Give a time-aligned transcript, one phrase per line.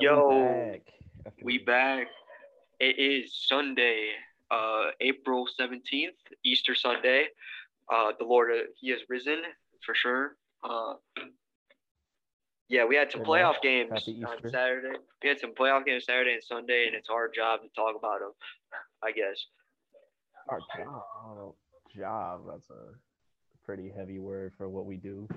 [0.00, 0.72] Yo,
[1.22, 2.06] back We back.
[2.80, 4.10] It is Sunday,
[4.50, 7.26] uh, April seventeenth, Easter Sunday.
[7.92, 9.42] Uh, the Lord, uh, He has risen
[9.84, 10.36] for sure.
[10.64, 10.94] Uh,
[12.68, 14.96] yeah, we had some playoff games on Saturday.
[15.22, 18.20] We had some playoff games Saturday and Sunday, and it's our job to talk about
[18.20, 18.32] them.
[19.02, 19.44] I guess.
[20.48, 21.54] Our job.
[21.94, 22.40] Job.
[22.48, 22.94] That's a
[23.66, 25.28] pretty heavy word for what we do.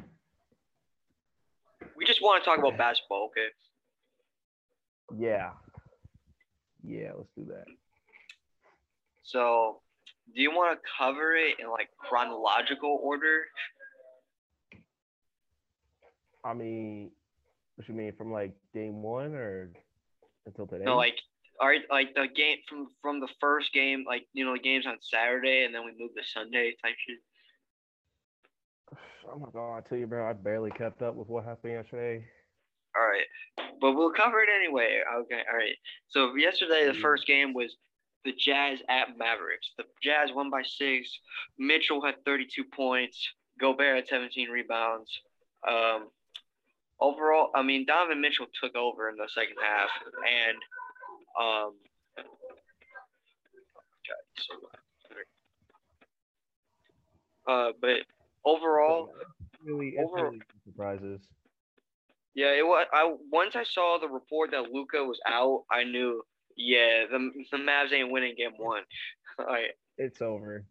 [1.98, 3.48] We just want to talk about basketball, okay?
[5.18, 5.52] Yeah.
[6.84, 7.66] Yeah, let's do that.
[9.24, 9.82] So,
[10.34, 13.44] do you want to cover it in like chronological order?
[16.44, 17.12] I mean,
[17.76, 19.72] what you mean from like game one or
[20.46, 20.86] until today?
[20.86, 21.18] No, like,
[21.60, 24.86] all right, like the game from from the first game, like you know, the games
[24.86, 27.18] on Saturday, and then we move to Sunday type shit.
[29.28, 30.30] Oh I'm not gonna lie to you, bro.
[30.30, 32.26] I barely kept up with what happened yesterday.
[32.96, 33.26] All right,
[33.80, 35.02] but we'll cover it anyway.
[35.22, 35.76] Okay, all right.
[36.10, 37.76] So yesterday, the first game was
[38.24, 39.72] the Jazz at Mavericks.
[39.78, 41.10] The Jazz won by six.
[41.58, 43.30] Mitchell had 32 points.
[43.60, 45.10] Gobert had 17 rebounds.
[45.68, 46.10] Um,
[47.00, 49.90] overall, I mean, Donovan Mitchell took over in the second half,
[50.48, 50.58] and
[51.40, 51.74] um,
[57.48, 57.98] uh, but
[58.46, 59.14] overall,
[59.64, 61.22] really, it's really surprises.
[62.36, 62.86] Yeah, it was.
[62.92, 66.22] I once I saw the report that Luka was out, I knew.
[66.58, 68.84] Yeah, the the Mavs ain't winning game one.
[69.40, 70.66] All right, It's over.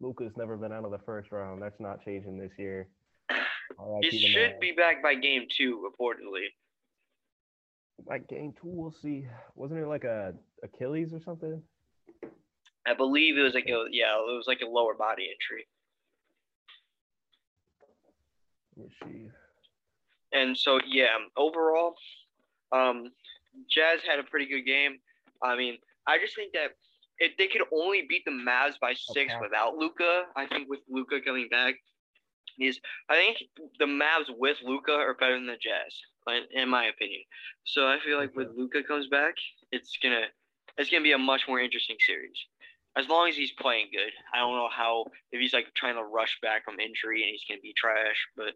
[0.00, 1.62] Luka's never been out of the first round.
[1.62, 2.88] That's not changing this year.
[4.02, 6.46] he should be back by game two, reportedly.
[8.06, 8.68] like game two.
[8.68, 9.26] We'll see.
[9.54, 11.62] Wasn't it like a Achilles or something?
[12.86, 15.66] I believe it was like a yeah, it was like a lower body injury.
[18.76, 19.30] Let me see.
[20.32, 21.94] And so yeah, overall,
[22.72, 23.10] um,
[23.70, 24.98] Jazz had a pretty good game.
[25.42, 26.70] I mean, I just think that
[27.18, 29.40] if they could only beat the Mavs by six Okay.
[29.40, 31.74] without Luka, I think with Luka coming back,
[32.58, 33.38] is I think
[33.78, 37.22] the Mavs with Luka are better than the Jazz, in- in my opinion.
[37.64, 38.48] So I feel like with.
[38.56, 39.34] Luka comes back,
[39.72, 40.26] it's gonna
[40.78, 42.38] it's gonna be a much more interesting series.
[42.96, 44.12] As long as he's playing good.
[44.32, 47.44] I don't know how if he's like trying to rush back from injury and he's
[47.48, 48.54] gonna be trash, but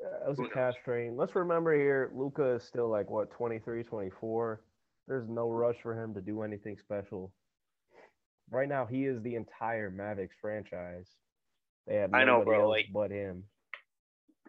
[0.00, 1.16] That was a cash train.
[1.16, 4.62] Let's remember here, Luka is still like what 23, 24.
[5.08, 7.32] There's no rush for him to do anything special.
[8.50, 11.08] Right now, he is the entire Mavericks franchise.
[11.86, 13.44] They have I know, bro, like- but him.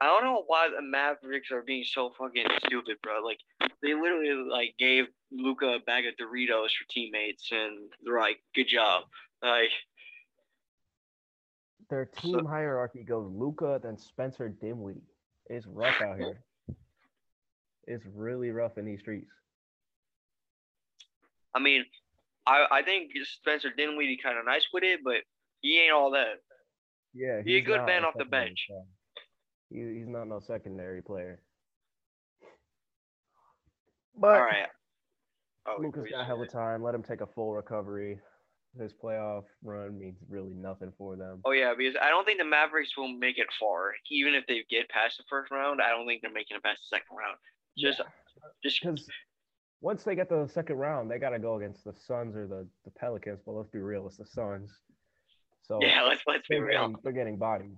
[0.01, 3.21] I don't know why the Mavericks are being so fucking stupid, bro.
[3.21, 3.39] Like
[3.81, 8.67] they literally like gave Luka a bag of Doritos for teammates, and they're like, "Good
[8.69, 9.03] job."
[9.41, 9.71] Like,
[11.89, 15.01] Their team hierarchy goes Luka, then Spencer Dinwiddie.
[15.49, 16.41] It's rough out here.
[17.85, 19.31] It's really rough in these streets.
[21.55, 21.83] I mean,
[22.45, 25.17] I I think Spencer Dinwiddie kind of nice with it, but
[25.61, 26.35] he ain't all that.
[27.13, 28.67] Yeah, He a good man off the bench.
[28.69, 28.83] player.
[29.93, 31.41] He, he's not no secondary player.
[34.15, 34.67] But All right.
[35.67, 36.83] Oh, Luka's got a hell of a time.
[36.83, 38.19] Let him take a full recovery.
[38.77, 41.41] His playoff run means really nothing for them.
[41.43, 43.93] Oh yeah, because I don't think the Mavericks will make it far.
[44.11, 46.81] Even if they get past the first round, I don't think they're making it past
[46.89, 47.37] the second round.
[47.77, 48.01] Just,
[48.63, 49.07] just because
[49.81, 52.47] once they get to the second round, they got to go against the Suns or
[52.47, 53.39] the, the Pelicans.
[53.45, 54.71] But let's be real, it's the Suns.
[55.63, 56.03] So yeah.
[56.07, 56.79] Let's let's be real.
[56.81, 57.75] getting, they're getting bodied.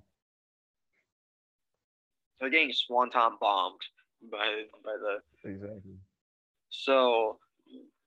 [2.39, 3.81] They're getting swanton bombed
[4.31, 5.97] by by the Exactly.
[6.69, 7.37] So,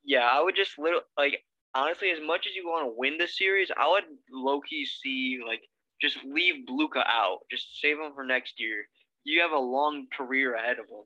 [0.05, 1.45] yeah, I would just little like
[1.75, 5.41] honestly, as much as you want to win the series, I would low key see
[5.47, 5.63] like
[6.01, 8.87] just leave Luka out, just save him for next year.
[9.25, 11.05] You have a long career ahead of him.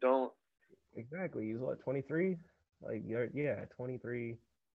[0.00, 0.32] Don't.
[0.96, 1.46] Exactly.
[1.46, 2.36] He's what, 23?
[2.82, 4.36] Like, you're, yeah, 23.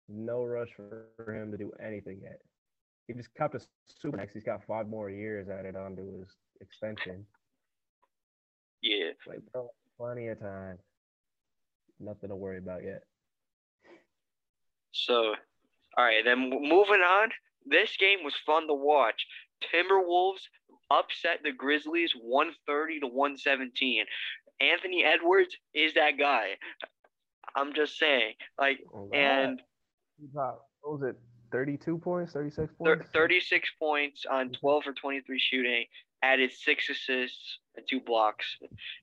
[0.08, 2.40] No rush for, him to do anything yet.
[3.06, 4.34] He just copped a super next.
[4.34, 6.28] He's got five more years added onto his
[6.60, 7.24] extension.
[8.82, 9.10] Yeah.
[9.26, 10.78] Like, bro, plenty of time.
[12.00, 13.02] Nothing to worry about yet.
[14.92, 15.34] So,
[15.96, 17.30] all right, then moving on.
[17.66, 19.26] This game was fun to watch.
[19.72, 20.40] Timberwolves
[20.90, 24.04] upset the Grizzlies 130 to 117.
[24.60, 26.56] Anthony Edwards is that guy.
[27.54, 28.32] I'm just saying.
[28.58, 28.78] Like,
[29.12, 29.60] and
[30.82, 31.16] what was it,
[31.52, 33.08] 32 points, 36 points?
[33.12, 35.84] 36 points on 12 for 23 shooting,
[36.22, 38.56] added six assists and two blocks.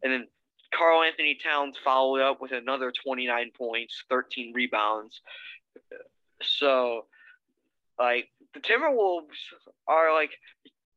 [0.04, 0.28] And then
[0.74, 5.22] Karl-Anthony Towns followed up with another 29 points, 13 rebounds.
[6.42, 7.06] So,
[8.00, 9.38] like, the Timberwolves
[9.88, 10.32] are like,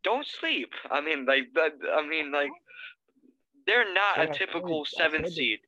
[0.02, 0.72] don't sleep.
[0.90, 1.48] I mean, like,
[1.92, 2.50] I mean, like,
[3.66, 5.60] they're not a typical seventh seed.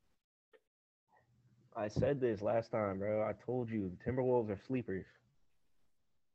[1.76, 3.22] I said this last time, bro.
[3.22, 5.06] I told you the Timberwolves are sleepers.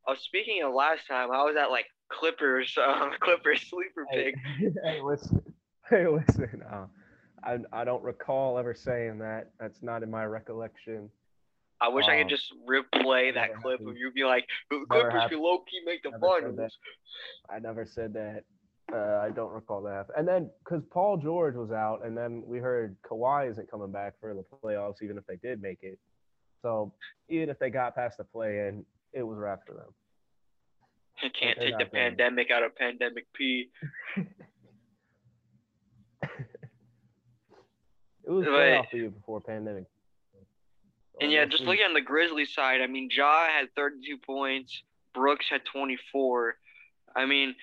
[0.08, 4.34] I was speaking of last time, I was at like Clippers, um, Clippers sleeper Hey,
[4.34, 4.74] pick.
[4.84, 5.42] hey, listen.
[5.90, 6.62] Hey, listen.
[6.70, 6.88] Uh,
[7.46, 9.52] I I don't recall ever saying that.
[9.58, 11.10] That's not in my recollection.
[11.80, 15.40] I wish I Um, could just replay that clip of you be like, Clippers can
[15.40, 16.78] low key make the finals.
[17.50, 18.44] I never said that.
[18.92, 20.08] Uh, I don't recall that.
[20.16, 24.14] And then because Paul George was out, and then we heard Kawhi isn't coming back
[24.20, 26.00] for the playoffs, even if they did make it.
[26.62, 26.94] So
[27.28, 29.94] even if they got past the play in, it was wrapped for them.
[31.22, 33.70] I can't they're take the pandemic out of pandemic P.
[38.28, 39.86] It was playoff for you before pandemic.
[41.20, 44.84] And yeah, just looking on the Grizzlies side, I mean, Ja had 32 points,
[45.14, 46.56] Brooks had 24.
[47.16, 47.56] I mean,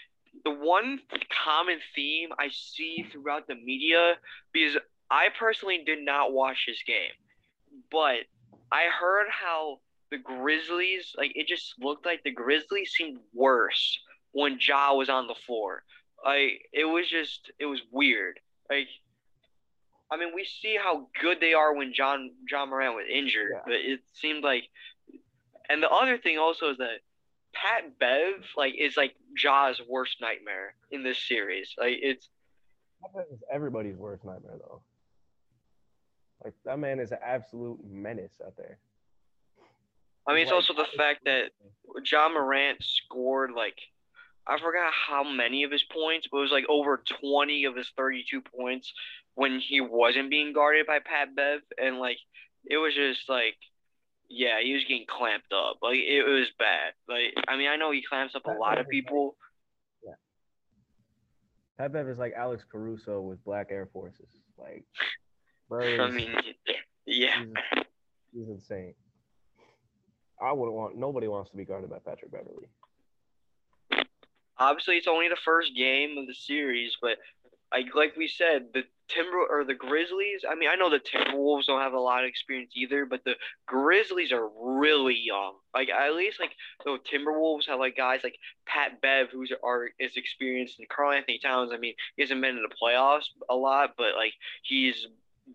[0.45, 1.01] the one
[1.45, 4.15] common theme I see throughout the media,
[4.53, 4.77] because
[5.11, 7.13] I personally did not watch this game,
[7.93, 8.21] but
[8.73, 9.79] I heard how
[10.11, 14.01] the Grizzlies, like, it just looked like the Grizzlies seemed worse
[14.33, 15.85] when Ja was on the floor.
[16.25, 18.41] Like, it was just, it was weird.
[18.69, 18.89] Like,
[20.15, 23.61] I mean, we see how good they are when John John Moran was injured, Yeah.
[23.67, 24.65] but it seemed like.
[25.69, 26.99] And the other thing also is that
[27.53, 31.75] Pat Bev like is like Ja's worst nightmare in this series.
[31.79, 32.29] Like it's
[33.53, 34.83] everybody's worst nightmare, though.
[36.45, 38.79] Like that man is an absolute menace out there.
[40.27, 41.51] I mean it's Like, also the fact that
[42.11, 43.79] Ja Morant scored like
[44.47, 47.91] I forgot how many of his points, but it was like over twenty of his
[47.97, 48.93] thirty-two points
[49.35, 52.19] when he wasn't being guarded by Pat Bev, and like
[52.65, 53.57] it was just like,
[54.29, 55.79] yeah, he was getting clamped up.
[55.83, 56.93] Like it was bad.
[57.09, 59.37] Like I mean, I know he clamps up a lot of people.
[61.79, 64.29] Pat Bev is like Alex Caruso with black Air Forces.
[64.59, 64.85] Like,
[65.69, 66.35] bro, I mean,
[67.05, 67.85] yeah, he's,
[68.33, 68.95] he's insane.
[70.41, 70.97] I wouldn't want.
[70.97, 72.69] Nobody wants to be guarded by Patrick Beverley.
[74.59, 77.19] Obviously it's only the first game of the series, but
[77.73, 80.45] like like we said, the Timber or the Grizzlies.
[80.49, 83.35] I mean, I know the Timberwolves don't have a lot of experience either, but the
[83.67, 85.55] Grizzlies are really young.
[85.75, 86.53] Like at least like
[86.85, 88.37] the Timberwolves have like guys like
[88.67, 91.73] Pat Bev, who's are is experienced, and Karl-Anthony Towns.
[91.73, 95.07] I mean, he hasn't been in the playoffs a lot, but like he's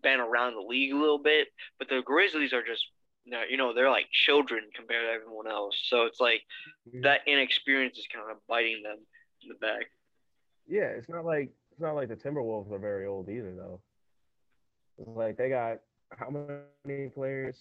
[0.04, 1.48] been around the league a little bit.
[1.80, 2.86] But the Grizzlies are just
[3.26, 5.78] no, you know, they're like children compared to everyone else.
[5.88, 6.42] So it's like
[6.88, 7.02] mm-hmm.
[7.02, 8.98] that inexperience is kind of biting them
[9.44, 9.86] in the back.
[10.68, 13.82] Yeah, it's not like it's not like the Timberwolves are very old either, though.
[14.98, 15.80] It's like they got
[16.18, 17.58] how many players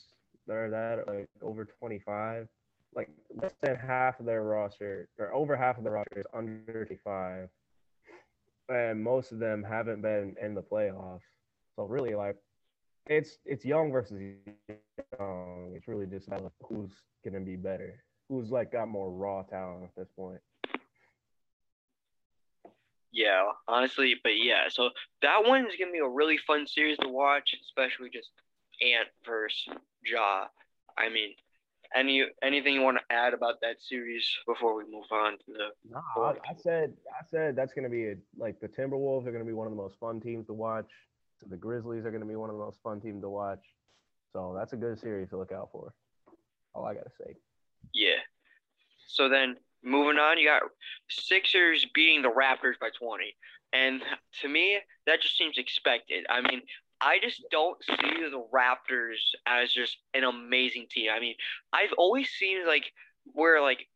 [0.46, 2.49] that are that like over twenty five?
[2.94, 6.72] Like less than half of their roster, or over half of the roster is under
[6.72, 7.49] thirty five,
[8.69, 11.20] and most of them haven't been in the playoffs.
[11.76, 12.37] So really, like,
[13.08, 14.20] it's it's young versus
[15.19, 15.72] young.
[15.75, 16.93] It's really just about who's
[17.25, 20.40] gonna be better, who's like got more raw talent at this point.
[23.10, 24.90] Yeah, honestly, but yeah, so
[25.22, 28.31] that one is gonna be a really fun series to watch, especially just
[28.82, 30.46] Ant versus Ja.
[30.96, 31.34] I mean,
[31.94, 35.69] any anything you want to add about that series before we move on to the
[35.90, 39.44] No, I, I said I said that's gonna be a, like the Timberwolves are gonna
[39.44, 40.90] be one of the most fun teams to watch.
[41.47, 43.64] The Grizzlies are gonna be one of the most fun teams to watch.
[44.33, 45.92] So that's a good series to look out for.
[46.75, 47.35] All I gotta say.
[47.95, 48.16] yeah.
[49.07, 50.62] So then moving on, you got
[51.09, 53.35] Sixers beating the Raptors by 20.
[53.73, 54.02] And
[54.42, 56.26] to me, that just seems expected.
[56.28, 56.62] I mean,
[57.00, 57.95] I just don't see
[58.30, 59.16] the Raptors
[59.47, 61.11] as just an amazing team.
[61.14, 61.35] I mean,
[61.73, 62.92] I've always seen like
[63.33, 63.87] where like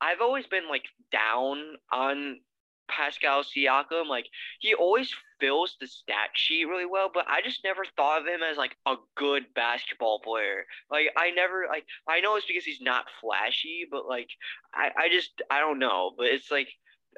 [0.00, 2.40] I've always been like down on
[2.88, 4.06] Pascal Siakam.
[4.06, 4.26] Like
[4.60, 8.42] he always fills the stat sheet really well, but I just never thought of him
[8.48, 10.64] as like a good basketball player.
[10.90, 14.28] Like I never like I know it's because he's not flashy, but like
[14.72, 16.12] I, I just I don't know.
[16.16, 16.68] But it's like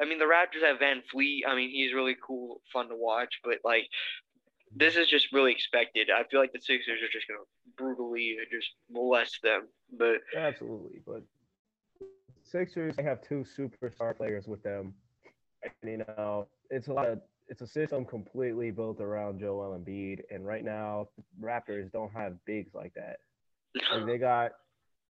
[0.00, 1.45] I mean the Raptors have Van Fleet.
[1.47, 3.87] I mean he's really cool, fun to watch, but like
[4.75, 6.09] this is just really expected.
[6.11, 7.40] I feel like the Sixers are just gonna
[7.76, 9.69] brutally just molest them.
[9.97, 11.23] But Absolutely, but
[12.43, 14.95] Sixers they have two superstar players with them,
[15.62, 20.21] and you know it's a lot of it's a system completely built around Joel Embiid,
[20.31, 21.09] and right now
[21.41, 23.19] Raptors don't have bigs like that.
[23.93, 24.53] Like they got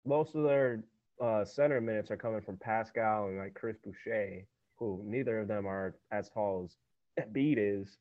[0.05, 0.83] most of their
[1.21, 4.45] uh, center minutes are coming from Pascal and like Chris Boucher,
[4.77, 7.97] who neither of them are as tall as Embiid is.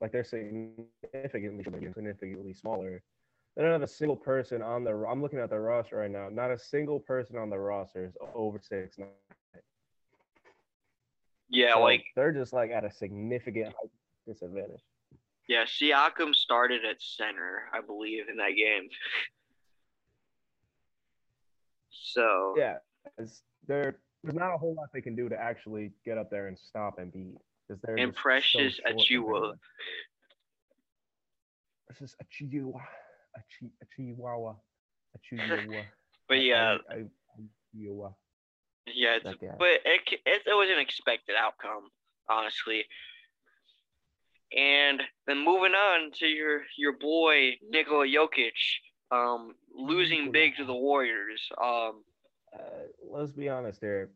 [0.00, 3.02] Like they're significantly significantly smaller.
[3.56, 4.92] They don't have a single person on the.
[4.92, 6.28] I'm looking at the roster right now.
[6.30, 9.08] Not a single person on the roster is over six nine.
[11.50, 13.74] Yeah, So like they're just like at a significant
[14.26, 14.80] disadvantage.
[15.48, 18.88] Yeah, Siakam started at center, I believe, in that game.
[21.90, 22.76] So Yeah,
[23.18, 26.46] it's, there there's not a whole lot they can do to actually get up there
[26.46, 27.34] and stop Embiid.
[27.66, 29.00] Because they're and just so Precious short Achiuwa.
[29.00, 29.58] defensively.
[31.88, 32.80] It's just a chihuahua,
[33.36, 33.40] a,
[33.98, 34.54] chihuahua,
[35.14, 35.84] a.
[36.28, 36.76] But yeah.
[38.94, 41.90] Yeah, it's, but it, it, it was an expected outcome,
[42.28, 42.84] honestly.
[44.56, 48.50] And then moving on to your your boy Nikola Jokic,
[49.10, 51.48] um, losing big to the Warriors.
[51.62, 52.02] Um,
[52.52, 52.58] uh,
[53.08, 54.10] let's be honest there.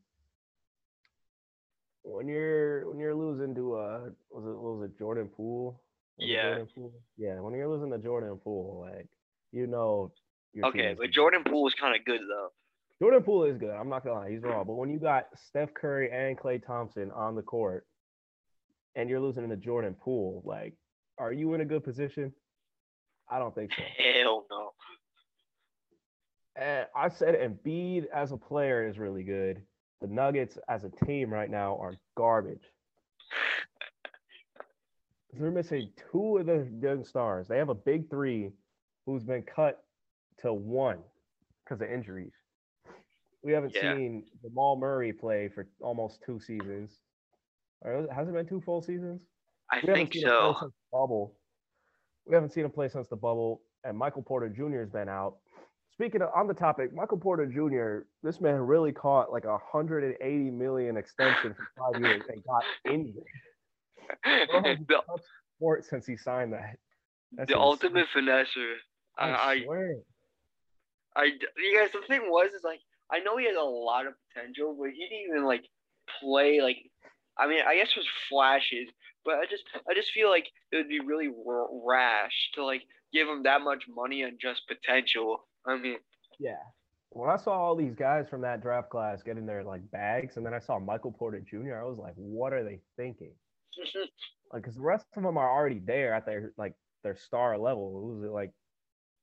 [2.03, 4.01] When you're when you're losing to uh
[4.31, 5.81] was it was it Jordan Poole?
[6.19, 6.43] Was Yeah.
[6.43, 6.93] Jordan Poole?
[7.17, 9.09] Yeah, when you're losing to Jordan Poole, like
[9.53, 10.13] you know
[10.53, 11.11] your okay, but.
[11.13, 12.49] Jordan Poole was kind of good though.
[13.01, 13.71] Jordan Poole is good.
[13.71, 14.65] I'm not gonna lie, he's raw.
[14.65, 17.87] But when you got Steph Curry and Klay Thompson on the court
[18.95, 20.75] and you're losing to Jordan Poole, like,
[21.19, 22.33] are you in a good position?
[23.29, 23.83] I don't think so.
[23.83, 24.71] Hell no.
[26.57, 29.63] And I said Embiid as a player is really good.
[30.01, 32.63] The Nuggets as a team right now are garbage.
[35.33, 37.49] They're missing two of the young stars.
[37.49, 38.53] They have a big three
[39.05, 39.83] who's been cut
[40.43, 40.99] to one
[41.65, 42.33] because of injuries.
[43.45, 43.95] We haven't Yeah.
[43.95, 46.99] seen Jamal Murray play for almost two seasons.
[47.83, 49.21] Or has it been two full seasons?
[49.71, 50.73] I We think seen him play so.
[50.91, 51.37] bubble.
[52.27, 54.81] We haven't seen him play since the bubble, and Michael Porter Jr.
[54.81, 55.37] has been out.
[55.93, 58.07] Speaking of on the topic, Michael Porter Jr.
[58.23, 62.43] This man really caught like a hundred and eighty million extension for five years and
[62.45, 63.25] got injured.
[64.89, 65.03] The
[65.57, 66.79] sport since he signed that.
[67.33, 67.63] That's the insane.
[67.63, 68.75] ultimate finesser.
[69.19, 69.95] I, I I.
[71.17, 71.25] I,
[71.59, 72.81] you guys, the thing was, is like,
[73.13, 75.65] I know he has a lot of potential, but he didn't even like
[76.21, 76.79] play like.
[77.37, 78.89] I mean, I guess it was flashes,
[79.25, 81.29] but I just, I just feel like it would be really
[81.85, 82.83] rash to like
[83.13, 85.47] give him that much money on just potential.
[85.67, 85.97] I mean,
[86.39, 86.63] Yeah.
[87.11, 90.45] When I saw all these guys from that draft class getting their like bags, and
[90.45, 93.33] then I saw Michael Porter Jr., I was like, what are they thinking?
[94.53, 98.17] like because the rest of them are already there at their like their star level.
[98.19, 98.53] It was like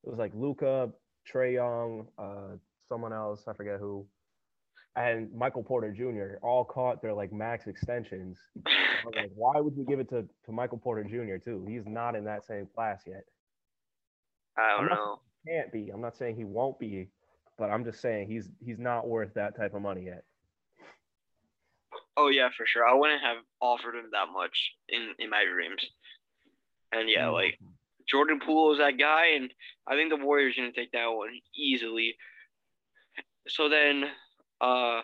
[0.03, 0.91] it was like Luka,
[1.31, 2.57] Trae Young, uh,
[2.91, 4.05] someone else I forget who,
[4.97, 6.37] and Michael Porter Jr.
[6.45, 8.37] all caught their like max extensions.
[9.05, 11.37] Like, why would you give it to to Michael Porter Jr.
[11.37, 11.65] too?
[11.67, 13.23] He's not in that same class yet.
[14.57, 15.21] I don't know.
[15.47, 15.89] Can't be.
[15.89, 17.07] I'm not saying he won't be,
[17.57, 20.23] but I'm just saying he's he's not worth that type of money yet.
[22.17, 22.85] Oh yeah, for sure.
[22.85, 25.83] I wouldn't have offered him that much in in my dreams.
[26.91, 27.33] And yeah, Mm.
[27.33, 27.59] like
[28.09, 29.53] Jordan Poole is that guy, and
[29.87, 32.17] I think the Warriors are gonna take that one easily.
[33.47, 34.05] So then,
[34.59, 35.01] uh,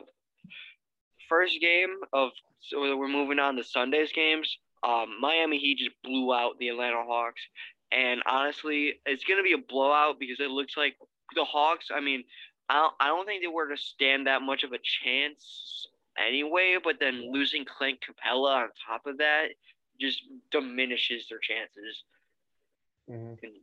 [1.29, 4.58] first game of so we're moving on to Sunday's games.
[4.84, 7.41] Um, Miami Heat just blew out the Atlanta Hawks,
[7.91, 10.96] and honestly, it's gonna be a blowout because it looks like
[11.36, 11.88] the Hawks.
[11.94, 12.24] I mean,
[12.70, 16.77] I don't, I don't think they were to stand that much of a chance anyway.
[16.84, 19.48] But then losing Clint Capela on top of that
[20.00, 22.03] just diminishes their chances.
[23.10, 23.41] Mhm.
[23.44, 23.60] And,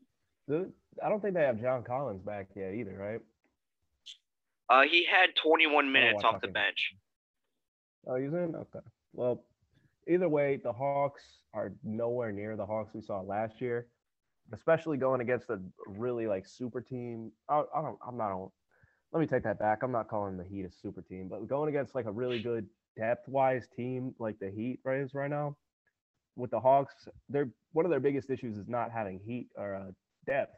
[0.48, 3.20] The- I don't think they have John Collins back yet either, right?
[4.70, 6.94] Uh, he had 21 minutes watch off the bench.
[8.06, 8.54] Oh, he's in.
[8.54, 8.84] Okay.
[9.12, 9.44] Well,
[10.08, 13.86] either way, the Hawks are nowhere near the Hawks we saw last year,
[14.52, 17.30] especially going against a really like super team.
[17.48, 17.98] I, I don't.
[18.06, 18.50] I'm not on.
[19.12, 19.82] Let me take that back.
[19.82, 22.66] I'm not calling the Heat a super team, but going against like a really good
[22.96, 25.56] depth-wise team like the Heat right is right now.
[26.36, 26.94] With the Hawks,
[27.28, 29.90] they're one of their biggest issues is not having heat or uh,
[30.26, 30.56] depth.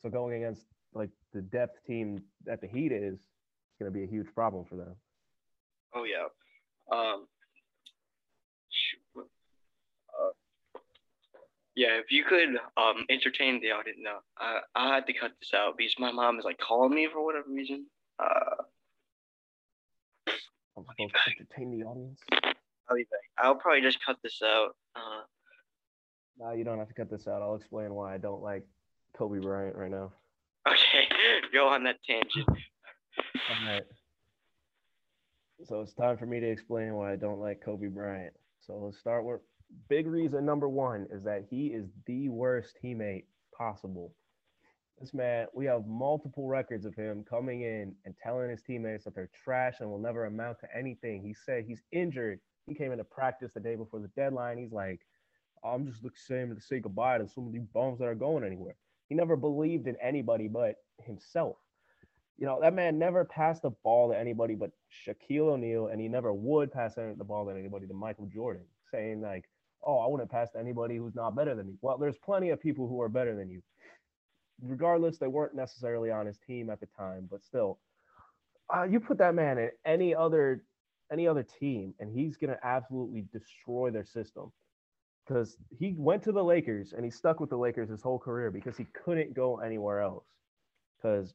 [0.00, 0.64] So going against
[0.96, 4.64] like the depth team that the Heat is, it's going to be a huge problem
[4.64, 4.94] for them.
[5.94, 6.26] Oh yeah.
[6.90, 7.26] Um.
[9.16, 10.30] Uh,
[11.74, 15.52] yeah, if you could um entertain the audience, no, I I had to cut this
[15.54, 17.86] out because my mom is like calling me for whatever reason.
[18.18, 18.62] Uh,
[20.76, 22.20] I'm supposed to entertain the audience.
[22.88, 23.20] I'll be back.
[23.38, 24.76] I'll probably just cut this out.
[24.94, 25.22] Uh,
[26.38, 27.42] No, you don't have to cut this out.
[27.42, 28.66] I'll explain why I don't like
[29.16, 30.12] Kobe Bryant right now.
[30.66, 31.08] Okay,
[31.52, 32.48] go on that tangent.
[32.48, 33.82] All right.
[35.64, 38.34] So it's time for me to explain why I don't like Kobe Bryant.
[38.60, 39.40] So let's start with
[39.88, 43.24] big reason number one is that he is the worst teammate
[43.56, 44.12] possible.
[45.00, 49.14] This man, we have multiple records of him coming in and telling his teammates that
[49.14, 51.22] they're trash and will never amount to anything.
[51.22, 52.40] He said he's injured.
[52.66, 54.58] He came into practice the day before the deadline.
[54.58, 55.00] He's like,
[55.64, 58.76] I'm just saying to say goodbye to some of these bums that are going anywhere.
[59.08, 61.56] He never believed in anybody but himself.
[62.38, 64.70] You know, that man never passed the ball to anybody but
[65.06, 69.22] Shaquille O'Neal, and he never would pass the ball to anybody to Michael Jordan, saying
[69.22, 69.44] like,
[69.82, 71.74] oh, I wouldn't pass to anybody who's not better than me.
[71.80, 73.62] Well, there's plenty of people who are better than you.
[74.62, 77.78] Regardless, they weren't necessarily on his team at the time, but still,
[78.74, 80.62] uh, you put that man in any other
[81.12, 84.52] any other team, and he's gonna absolutely destroy their system.
[85.26, 88.50] Because he went to the Lakers and he stuck with the Lakers his whole career
[88.50, 90.24] because he couldn't go anywhere else.
[90.96, 91.34] Because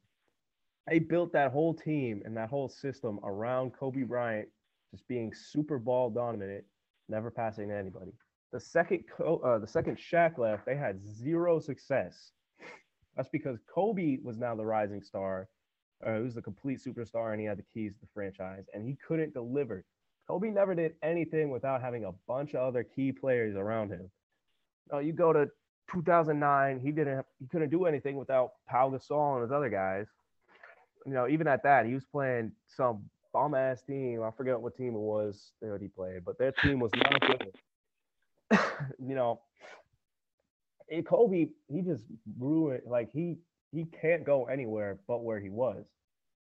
[0.87, 4.47] they built that whole team and that whole system around Kobe Bryant
[4.91, 6.63] just being super ball dominant,
[7.09, 8.11] never passing to anybody.
[8.51, 12.31] The second, uh, the second Shaq left, they had zero success.
[13.15, 15.47] That's because Kobe was now the rising star.
[16.05, 18.85] Uh, he was the complete superstar, and he had the keys to the franchise, and
[18.85, 19.85] he couldn't deliver.
[20.27, 24.09] Kobe never did anything without having a bunch of other key players around him.
[24.91, 25.47] Now you go to
[25.91, 30.07] 2009, he didn't, have, he couldn't do anything without Pau Gasol and his other guys.
[31.05, 34.21] You know, even at that, he was playing some bum ass team.
[34.23, 37.51] I forget what team it was that he played, but their team was not good.
[38.99, 39.41] you know,
[41.05, 42.03] Kobe, he just
[42.39, 42.83] ruined.
[42.85, 43.37] Like he
[43.71, 45.85] he can't go anywhere but where he was,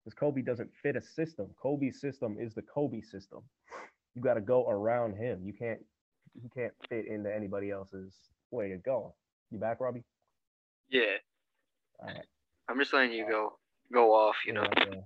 [0.07, 1.47] because Kobe doesn't fit a system.
[1.61, 3.41] Kobe's system is the Kobe system.
[4.15, 5.41] You got to go around him.
[5.43, 5.79] You can't
[6.41, 8.13] you can't fit into anybody else's
[8.51, 9.15] way to go.
[9.51, 10.03] You back, Robbie?
[10.89, 11.17] Yeah.
[12.69, 13.57] I'm just letting you go
[13.91, 14.35] go off.
[14.45, 14.63] You know.
[14.77, 15.01] Yeah,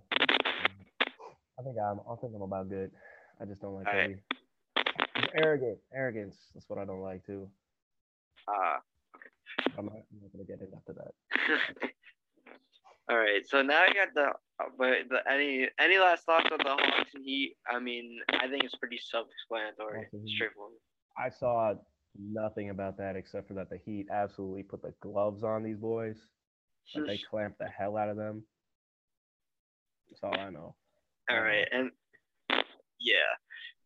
[1.60, 2.00] I think I'm.
[2.08, 2.92] I think I'm about good.
[3.42, 4.16] I just don't like All Kobe.
[5.16, 5.80] He's arrogant.
[5.94, 6.36] Arrogance.
[6.54, 7.50] That's what I don't like too.
[8.48, 8.78] Uh,
[9.78, 11.90] I'm not, I'm not gonna get into that.
[13.12, 13.46] all right.
[13.46, 14.32] So now I got the
[14.78, 17.56] but the any any last thoughts on the Hawks and Heat?
[17.70, 20.78] I mean, I think it's pretty self-explanatory, straightforward.
[21.18, 21.74] I saw
[22.18, 26.18] nothing about that except for that the Heat absolutely put the gloves on these boys.
[26.96, 28.44] Like they clamped the hell out of them.
[30.10, 30.76] That's all I know.
[31.30, 31.92] All right, and
[33.00, 33.16] yeah.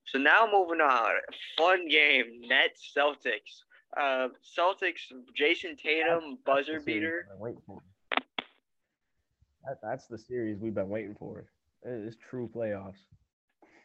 [0.08, 1.14] So now moving on,
[1.58, 3.64] fun game, Nets Celtics.
[3.98, 4.28] Uh,
[4.58, 7.28] Celtics, Jayson Tatum, buzzer beater.
[7.28, 7.82] we've been waiting for.
[9.68, 11.46] That, that's the series we've been waiting for.
[11.84, 13.00] It is true playoffs.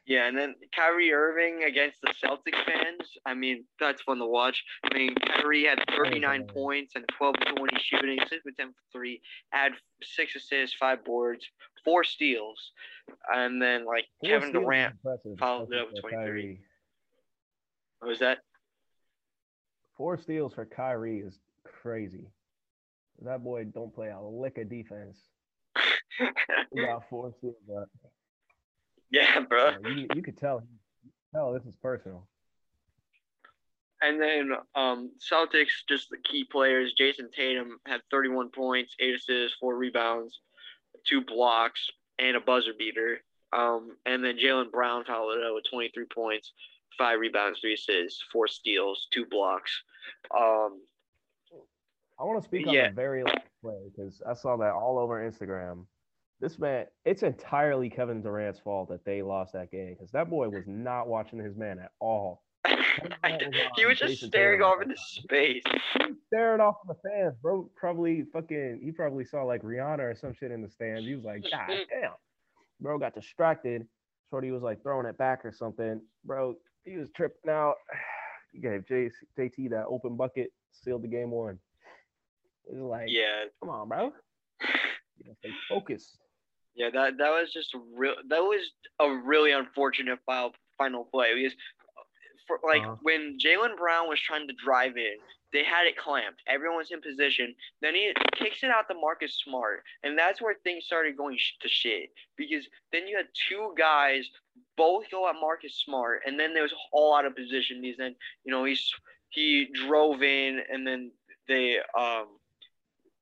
[0.06, 3.08] Yeah, and then Kyrie Irving against the Celtics fans.
[3.26, 4.64] I mean, that's fun to watch.
[4.82, 6.50] I mean, Kyrie had 39 hilarious.
[6.52, 11.46] points and 12 20 shooting, 6 with 10 for 3, had 6 assists, 5 boards,
[11.84, 12.72] 4 steals.
[13.32, 14.94] And then, like, Kevin Durant,
[15.38, 16.10] followed it up with 23.
[16.10, 16.60] Kyrie.
[18.00, 18.38] what was that?
[19.96, 22.26] Four steals for Kyrie is crazy.
[23.22, 25.18] That boy don't play a lick of defense.
[26.76, 27.34] Got four.
[27.68, 27.88] But
[29.10, 29.72] yeah, bro.
[29.86, 30.62] you, you could tell.
[31.34, 32.26] Tell this is personal.
[34.02, 36.94] And then um, Celtics, just the key players.
[36.98, 40.40] Jayson Tatum had 31 points, 8 assists, 4 rebounds,
[41.06, 41.86] 2 blocks,
[42.18, 43.18] and a buzzer beater.
[43.52, 46.52] Um, and then Jaylen Brown followed it up with 23 points,
[46.96, 49.70] 5 rebounds, 3 assists, 4 steals, 2 blocks.
[50.34, 50.80] Um,
[52.18, 52.88] I want to speak on Yeah.
[52.88, 55.84] the very last play because I saw that all over Instagram.
[56.40, 60.48] This man, it's entirely Kevin Durant's fault that they lost that game because that boy
[60.48, 62.42] was not watching his man at all.
[63.76, 65.62] he was just staring off into space.
[66.28, 67.70] Staring off of the fans, bro.
[67.76, 68.80] Probably fucking.
[68.82, 71.04] He probably saw like Rihanna or some shit in the stands.
[71.06, 72.12] He was like, God damn.
[72.80, 73.86] Bro got distracted.
[74.30, 76.00] Shorty was like throwing it back or something.
[76.24, 77.74] Bro, he was tripping out.
[78.52, 81.56] He gave J- JT that open bucket, sealed the game one.
[82.66, 84.06] It was like, Yeah, come on, bro.
[85.18, 86.18] You gotta stay focused.
[86.74, 88.14] Yeah, that that was just real.
[88.28, 88.62] That was
[89.00, 91.54] a really unfortunate final final play because,
[92.46, 92.96] for like Uh-huh.
[93.02, 95.16] when Jaylen Brown was trying to drive in,
[95.52, 96.40] they had it clamped.
[96.46, 97.54] Everyone's in position.
[97.82, 101.54] Then he kicks it out to Marcus Smart, and that's where things started going sh-
[101.60, 104.28] to shit because then you had two guys
[104.76, 108.14] both go at Marcus Smart, and then there was all out of position because then
[108.44, 108.90] you know he's
[109.30, 111.10] he drove in, and then
[111.48, 112.26] they um.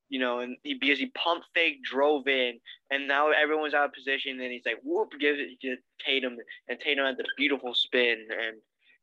[0.08, 2.58] You know, and he, because he pump fake drove in,
[2.90, 4.40] and now everyone's out of position.
[4.40, 6.36] And he's like, whoop, gives it to Tatum,
[6.68, 8.26] and Tatum had the beautiful spin.
[8.30, 8.56] And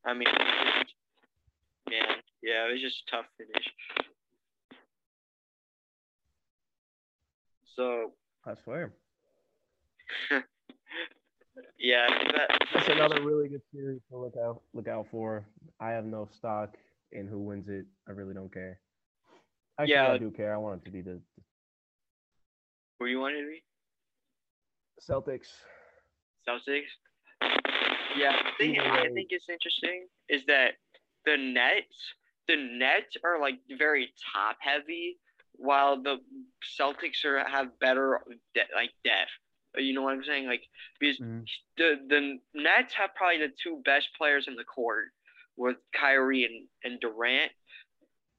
[0.04, 0.28] I mean,
[1.88, 3.72] man, yeah, it was just a tough finish.
[7.76, 8.12] So
[8.46, 8.92] I swear.
[11.78, 15.46] yeah, that, That's another really good series to look out look out for.
[15.78, 16.76] I have no stock
[17.12, 17.84] in who wins it.
[18.08, 18.80] I really don't care.
[19.78, 20.12] Actually, Yeah.
[20.12, 20.54] I do care.
[20.54, 21.20] I want it to be the
[22.98, 23.62] who you wanted to be?
[25.00, 25.48] Celtics.
[26.48, 26.88] Celtics.
[28.16, 30.76] Yeah, the thing Either I think is interesting is that
[31.26, 32.14] the Nets,
[32.48, 35.18] the Nets are like very top heavy,
[35.52, 36.16] while the
[36.78, 38.22] Celtics are have better
[38.54, 39.30] de- like depth.
[39.76, 40.46] You know what I'm saying?
[40.46, 40.62] Like
[40.98, 41.44] because Mhm.
[41.76, 45.12] the the Nets have probably the two best players in the court,
[45.56, 47.52] with Kyrie and, and Durant.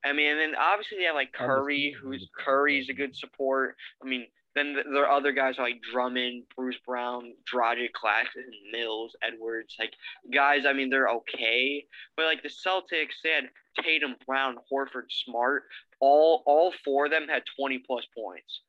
[0.08, 3.76] I mean, and then obviously they have like Curry, who's Curry's a good support.
[4.02, 9.76] I mean, then there are other guys like Drummond, Bruce Brown, Dragic, Claxton, Mills, Edwards.
[9.78, 9.94] Like
[10.34, 13.50] guys, I mean, they're okay, but like the Celtics, they had
[13.84, 15.64] Tatum, Brown, Horford, Smart.
[16.00, 18.62] All all four of them had twenty plus points.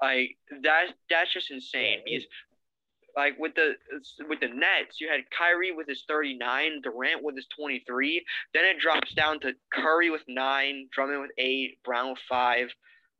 [0.00, 2.00] Like that that's just insane.
[2.04, 2.24] Because
[3.16, 3.74] like with the
[4.28, 8.24] with the Nets, you had Kyrie with his 39, Durant with his 23.
[8.52, 12.68] Then it drops down to Curry with nine, Drummond with eight, Brown with five.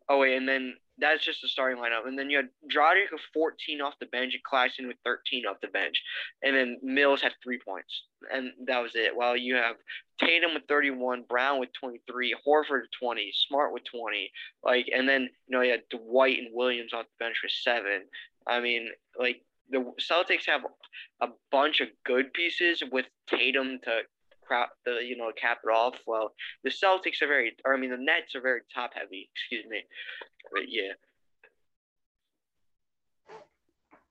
[0.09, 2.07] Oh wait, and then that's just the starting lineup.
[2.07, 5.61] And then you had Dragic with 14 off the bench and Claxton with 13 off
[5.61, 6.03] the bench.
[6.43, 8.05] And then Mills had three points.
[8.33, 9.15] And that was it.
[9.15, 9.77] While you have
[10.19, 14.31] Tatum with 31, Brown with 23, Horford with 20, Smart with 20.
[14.65, 18.05] Like, and then, you know, you had Dwight and Williams off the bench with seven.
[18.47, 20.63] I mean, like, the Celtics have
[21.21, 24.01] a bunch of good pieces with Tatum to
[24.47, 25.99] crap the you know cap it off.
[26.07, 29.29] Well, the Celtics are very, or I mean the Nets are very top heavy.
[29.35, 29.83] Excuse me,
[30.53, 30.93] but yeah.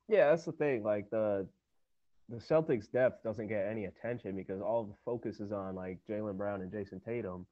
[0.07, 0.83] Yeah, that's the thing.
[0.83, 1.47] Like the
[2.29, 6.37] the Celtics depth doesn't get any attention because all the focus is on like Jaylen
[6.37, 7.45] Brown and Jayson Tatum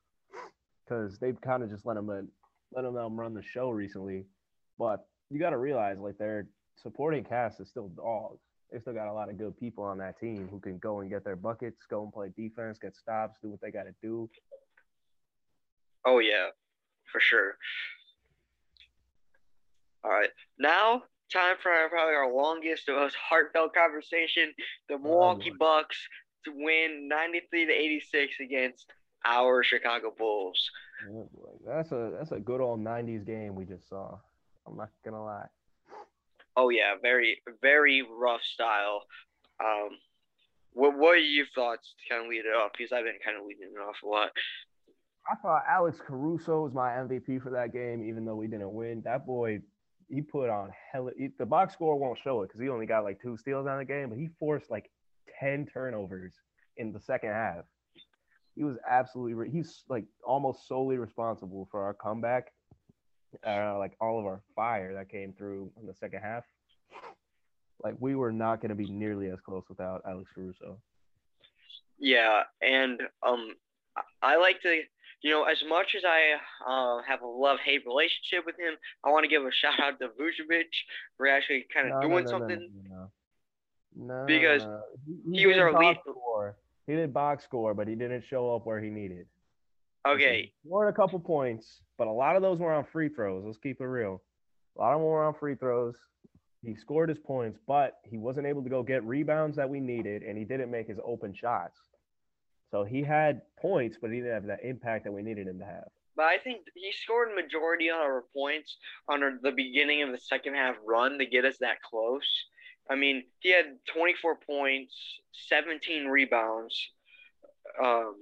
[0.84, 2.08] because they've kind of just let them
[2.76, 4.26] let them run the show recently.
[4.78, 6.48] But you got to realize like their
[6.82, 8.42] supporting cast is still dogs
[8.74, 11.10] they still got a lot of good people on that team who can go and
[11.10, 14.28] get their buckets, go and play defense, get stops, do what they got to do.
[16.06, 16.48] Oh yeah,
[17.12, 17.56] for sure.
[20.04, 24.52] All right, now time for our, probably our longest, and most heartfelt conversation:
[24.90, 25.98] the Milwaukee oh, Bucks
[26.46, 28.92] to win ninety three to eighty six against
[29.24, 30.70] our Chicago Bulls.
[31.10, 31.30] Oh,
[31.66, 34.18] that's a that's a good old '90s game we just saw.
[34.68, 35.46] I'm not gonna lie.
[36.56, 39.04] Oh yeah, very very rough style.
[39.64, 39.90] Um,
[40.74, 42.72] what what are your thoughts to kind of lead it off?
[42.78, 44.30] Because I've been kind of leading it off a lot.
[45.32, 49.02] I thought Alex Caruso was my MVP for that game, even though we didn't win.
[49.06, 49.62] That boy,
[50.10, 51.10] he put on hell.
[51.40, 53.86] The box score won't show it because he only got like two steals on the
[53.86, 54.90] game, but he forced like
[55.40, 56.34] ten turnovers
[56.78, 57.64] in the second half.
[58.56, 59.50] He was absolutely.
[59.50, 62.52] He's like almost solely responsible for our comeback
[63.46, 66.44] uh, like all of our fire that came through in the second half.
[67.84, 70.78] Like we were not going to be nearly as close without Alex Caruso.
[72.00, 73.54] Yeah, and um,
[74.22, 74.82] I like to,
[75.22, 76.36] you know, as much as I
[76.70, 80.00] uh, have a love hate relationship with him, I want to give a shout out
[80.00, 80.66] to Vucevic
[81.18, 82.70] for actually kind of no, doing no, no, something.
[82.90, 83.12] No,
[83.96, 84.64] no, because
[85.06, 85.98] he, he, he was our lead.
[86.02, 86.56] Score.
[86.88, 89.28] He did box score, but he didn't show up where he needed.
[90.08, 90.52] Okay.
[90.66, 93.44] Scored a couple points, but a lot of those were on free throws.
[93.46, 94.22] Let's keep it real.
[94.78, 95.96] A lot of them were on free throws.
[96.62, 100.24] He scored his points, but he wasn't able to go get rebounds that we needed,
[100.24, 101.78] and he didn't make his open shots.
[102.72, 105.66] So he had points, but he didn't have that impact that we needed him to
[105.66, 105.88] have.
[106.16, 108.78] But I think he scored majority of our points
[109.10, 112.28] on our, the beginning of the second half run to get us that close.
[112.90, 114.96] I mean, he had 24 points,
[115.50, 116.90] 17 rebounds,
[117.84, 118.16] um,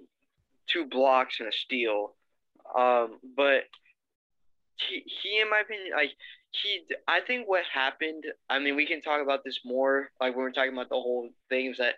[0.72, 2.16] two blocks and a steal.
[2.78, 3.64] Um, but
[4.78, 6.12] he, he, in my opinion, like
[6.52, 8.26] he, I think what happened.
[8.50, 11.30] I mean, we can talk about this more, like when we're talking about the whole
[11.50, 11.96] things that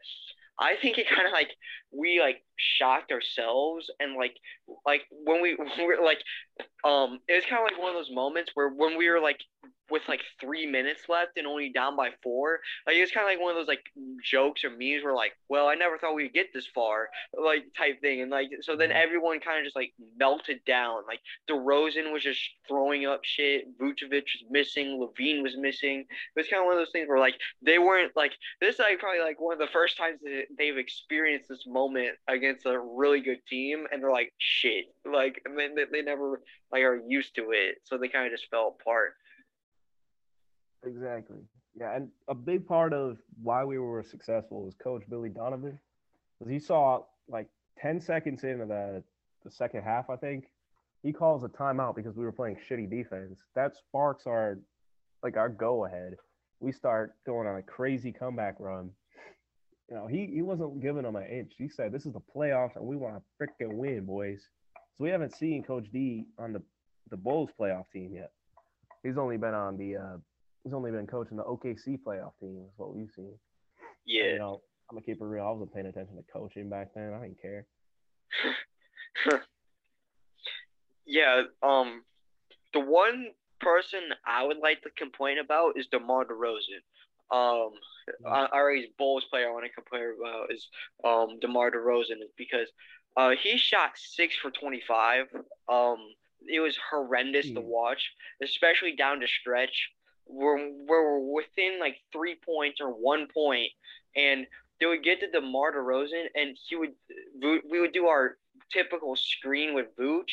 [0.60, 1.50] I think it kind of like
[1.92, 4.38] we like shocked ourselves and like
[4.86, 6.24] like when we, we were like
[6.84, 9.40] um it was kind of like one of those moments where when we were like
[9.90, 12.60] with like three minutes left and only down by four.
[12.88, 13.84] Like it's kind of like one of those like
[14.24, 18.02] jokes or memes where like, well, I never thought we'd get this far, like type
[18.02, 18.22] thing.
[18.22, 18.98] And like so then mm-hmm.
[18.98, 21.02] everyone kind of just like melted down.
[21.08, 21.20] Like
[21.50, 23.66] DeRozan was just throwing up shit.
[23.80, 25.00] Vucevic was missing.
[25.00, 26.02] LaVine was missing.
[26.02, 28.76] It was kind of one of those things where like they weren't like this.
[28.76, 32.66] Is like probably like one of the first times that they've experienced this moment against
[32.66, 34.86] a really good team, and they're like shit.
[35.06, 36.42] Like I mean, they, they never
[36.72, 39.14] like are used to it, so they kind of just fell apart.
[40.86, 41.38] Exactly.
[41.76, 45.80] Yeah, and a big part of why we were successful was Coach Billy Donovan,
[46.40, 49.04] because he saw like ten seconds into the
[49.44, 50.46] the second half, I think,
[51.02, 53.42] he calls a timeout because we were playing shitty defense.
[53.56, 54.60] That sparks our
[55.24, 56.16] like our go ahead.
[56.60, 58.92] We start going on a crazy comeback run.
[59.90, 61.54] You know, he he wasn't giving them an inch.
[61.58, 64.42] He said, "This is the playoffs, and we want to freaking win, boys."
[64.76, 66.62] So we haven't seen Coach D on the
[67.10, 68.32] the Bulls playoff team yet.
[69.04, 70.18] He's only been on the uh,
[70.64, 72.64] he's only been coaching the OKC playoff team.
[72.66, 73.34] Is what we've seen.
[74.06, 74.34] Yeah.
[74.34, 75.46] You know, I'm gonna keep it real.
[75.46, 77.14] I wasn't paying attention to coaching back then.
[77.14, 77.66] I didn't care.
[81.06, 81.44] yeah.
[81.62, 82.04] Um,
[82.74, 83.28] the one
[83.60, 86.84] person I would like to complain about is DeMar DeRozan.
[87.32, 87.72] um
[88.26, 90.68] Ari's Bulls player I want to complain about is
[91.06, 92.68] um DeMar DeRozan is because
[93.16, 95.28] uh he shot six for twenty five.
[95.72, 95.98] Um
[96.46, 97.56] it was horrendous mm.
[97.56, 99.90] to watch, especially down to stretch.
[100.28, 103.72] We're we're within like three points or one point,
[104.16, 104.46] and
[104.80, 106.94] they would get to DeMar DeRozan, and he would
[107.42, 108.38] we would do our
[108.72, 110.32] typical screen with Vooch,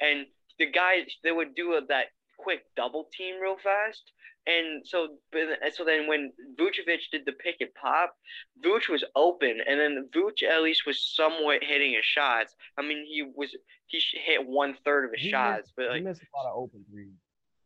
[0.00, 0.26] and
[0.58, 2.06] the guys they would do a, that
[2.38, 4.12] quick double team real fast.
[4.46, 5.08] And so,
[5.74, 8.16] so then when Vucevic did the pick and pop,
[8.64, 12.54] Vuce was open, and then Vuce at least was somewhat hitting his shots.
[12.78, 13.54] I mean, he was
[13.86, 16.50] he hit one third of his he shots, missed, but like he missed a lot
[16.50, 17.12] of open threes.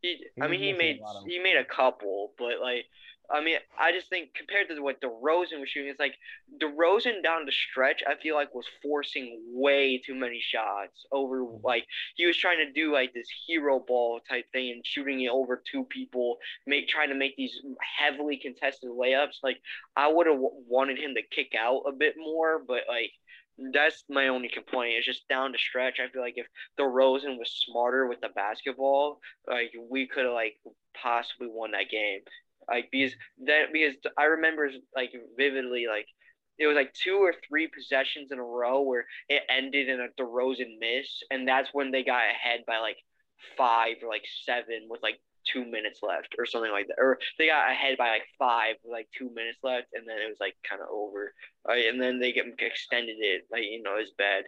[0.04, 2.84] He, he I mean, he made he made a couple, but like
[3.30, 6.16] I mean, I just think compared to what DeRozan was shooting, it's like
[6.60, 8.02] DeRozan down the stretch.
[8.06, 11.40] I feel like was forcing way too many shots over.
[11.40, 11.64] Mm-hmm.
[11.64, 11.86] Like
[12.16, 15.62] he was trying to do like this hero ball type thing and shooting it over
[15.70, 16.36] two people,
[16.66, 17.58] make trying to make these
[17.98, 19.42] heavily contested layups.
[19.42, 19.56] Like
[19.96, 23.12] I would have w- wanted him to kick out a bit more, but like
[23.72, 24.94] that's my only complaint.
[24.96, 26.00] It's just down the stretch.
[26.00, 26.46] I feel like if
[26.78, 30.56] DeRozan was smarter with the basketball, like we could have like
[31.00, 32.20] possibly won that game.
[32.68, 33.12] Like because
[33.46, 36.06] that because I remember like vividly like
[36.58, 40.08] it was like two or three possessions in a row where it ended in a
[40.20, 42.96] DeRozan miss, and that's when they got ahead by like
[43.58, 47.46] five or like seven with like two minutes left or something like that, or they
[47.46, 50.82] got ahead by like five like two minutes left, and then it was like kind
[50.82, 51.32] of over,
[51.66, 51.86] right?
[51.86, 54.44] and then they get extended it like you know it's bad.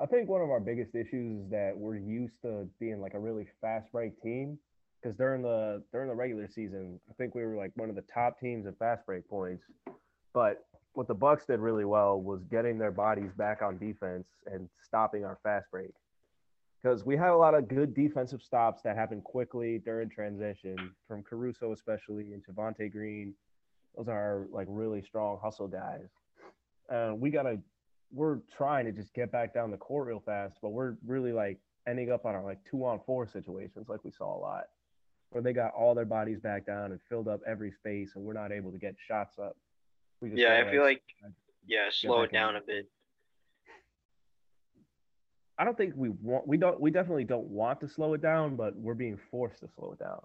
[0.00, 3.18] I think one of our biggest issues is that we're used to being like a
[3.18, 4.58] really fast break team
[5.00, 8.04] because during the during the regular season, I think we were like one of the
[8.12, 9.62] top teams in fast break points.
[10.32, 10.64] But
[10.94, 15.24] what the Bucks did really well was getting their bodies back on defense and stopping
[15.24, 15.90] our fast break.
[16.82, 21.22] Because we had a lot of good defensive stops that happened quickly during transition from
[21.22, 23.34] Caruso, especially, and Javonte Green.
[23.96, 26.08] Those are like really strong hustle guys.
[26.90, 27.58] Uh, we gotta,
[28.12, 31.58] we're trying to just get back down the court real fast, but we're really like
[31.86, 34.64] ending up on our like two on four situations, like we saw a lot
[35.30, 38.32] where they got all their bodies back down and filled up every space, and we're
[38.32, 39.56] not able to get shots up.
[40.22, 41.02] yeah, I feel like
[41.66, 42.88] yeah, slow it down a bit.
[45.60, 48.56] I don't think we want we don't we definitely don't want to slow it down,
[48.56, 50.20] but we're being forced to slow it down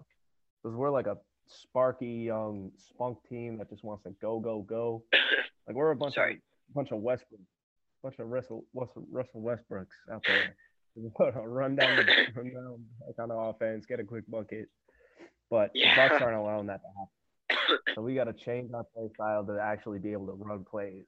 [0.62, 5.02] because we're like a sparky young spunk team that just wants to go go go.
[5.68, 6.34] Like we're a bunch Sorry.
[6.34, 7.40] of bunch of Westbrook,
[8.00, 10.54] bunch of Russell Russell, Russell Westbrooks out there.
[11.44, 12.04] run down the
[12.36, 12.84] run down
[13.16, 14.68] kind of offense, get a quick bucket,
[15.50, 15.92] but yeah.
[15.96, 17.78] the Bucks aren't allowing that to happen.
[17.96, 21.04] so we got to change our play style to actually be able to run plays.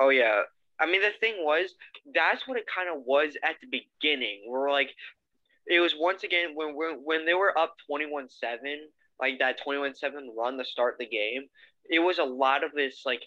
[0.00, 0.42] Oh yeah,
[0.80, 1.74] I mean the thing was
[2.14, 4.44] that's what it kind of was at the beginning.
[4.48, 4.90] We're like,
[5.66, 8.88] it was once again when when when they were up twenty one seven,
[9.20, 11.48] like that twenty one seven run to start the game.
[11.90, 13.22] It was a lot of this like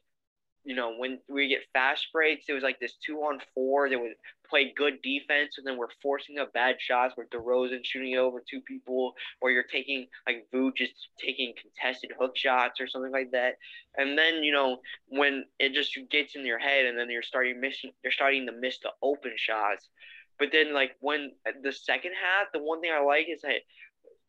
[0.64, 3.90] you know, when we get fast breaks, it was like this two on four.
[3.90, 4.14] that would
[4.48, 8.62] play good defense, and then we're forcing up bad shots where DeRozan shooting over two
[8.62, 13.56] people, or you're taking like Vu just taking contested hook shots or something like that.
[13.98, 17.60] And then you know when it just gets in your head, and then you're starting
[17.60, 19.90] missing, you're starting to miss the open shots.
[20.38, 21.32] But then like when
[21.64, 23.62] the second half, the one thing I like is that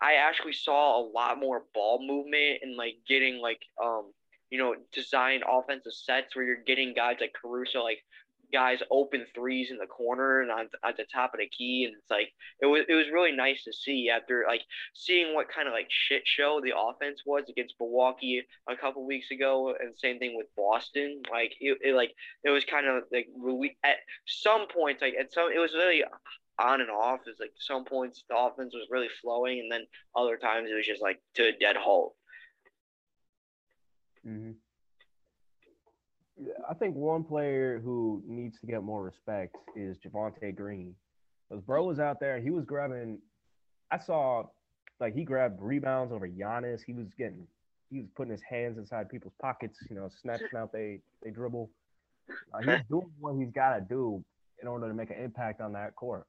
[0.00, 4.12] I actually saw a lot more ball movement and like getting like um
[4.52, 8.04] you know, design offensive sets where you're getting guys like Caruso, like
[8.52, 11.96] guys open threes in the corner and on at the top of the key, and
[11.98, 12.28] it's like
[12.60, 14.60] it was it was really nice to see after like
[14.92, 19.30] seeing what kind of like shit show the offense was against Milwaukee a couple weeks
[19.30, 21.22] ago, and same thing with Boston.
[21.30, 22.12] Like it, it like
[22.44, 26.04] it was kind of like really at some points like at some it was really
[26.58, 27.20] on and off.
[27.24, 30.86] It's like some points the offense was really flowing, and then other times it was
[30.86, 32.14] just like to a dead halt.
[34.26, 34.52] Mm-hmm.
[36.68, 40.94] I think one player who needs to get more respect is Javonte Green.
[41.48, 43.18] Because bro was out there, he was grabbing.
[43.90, 44.44] I saw,
[45.00, 46.80] like he grabbed rebounds over Giannis.
[46.86, 47.46] He was getting,
[47.90, 49.78] he was putting his hands inside people's pockets.
[49.90, 51.70] You know, snatching out they they dribble.
[52.54, 54.24] Uh, he's doing what he's got to do
[54.60, 56.26] in order to make an impact on that court.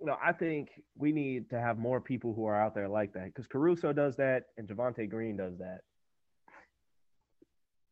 [0.00, 3.12] You know, I think we need to have more people who are out there like
[3.14, 5.80] that because Caruso does that and Javonte Green does that.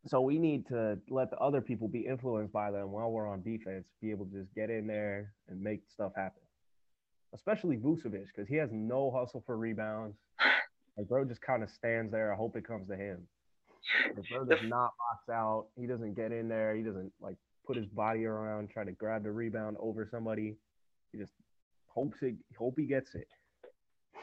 [0.08, 3.42] So we need to let the other people be influenced by them while we're on
[3.42, 6.42] defense, be able to just get in there and make stuff happen.
[7.34, 10.16] Especially Vucevic, because he has no hustle for rebounds.
[10.96, 12.32] Like bro just kind of stands there.
[12.32, 13.18] I hope it comes to him.
[14.16, 15.66] Like, bro does not box out.
[15.78, 16.74] He doesn't get in there.
[16.74, 20.56] He doesn't like put his body around, try to grab the rebound over somebody.
[21.12, 21.32] He just
[21.86, 23.28] hopes it hope he gets it.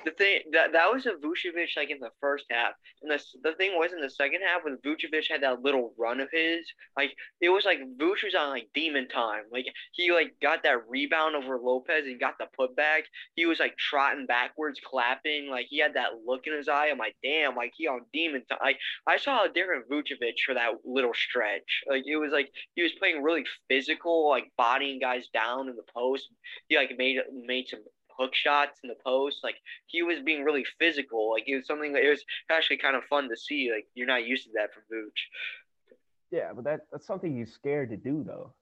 [0.06, 3.54] The thing that that was a Vucevic like in the first half, and the the
[3.54, 6.66] thing was in the second half when Vucevic had that little run of his,
[6.96, 9.44] like it was like Vuce was on like demon time.
[9.52, 13.04] Like he like got that rebound over Lopez and got the putback.
[13.36, 15.50] He was like trotting backwards, clapping.
[15.50, 16.90] Like he had that look in his eye.
[16.92, 18.60] I'm like, damn, like he on demon time.
[18.62, 21.84] Like I saw a different Vucevic for that little stretch.
[21.90, 25.84] Like it was like he was playing really physical, like bodying guys down in the
[25.94, 26.30] post.
[26.70, 27.82] He like made made some
[28.18, 29.38] hook shots in the post.
[29.44, 29.56] Like
[29.88, 31.32] he was being really physical.
[31.32, 33.72] Like it was something that it was actually kind of fun to see.
[33.74, 35.98] Like you're not used to that from Vooch.
[36.32, 38.54] Yeah, but that that's something he's scared to do though.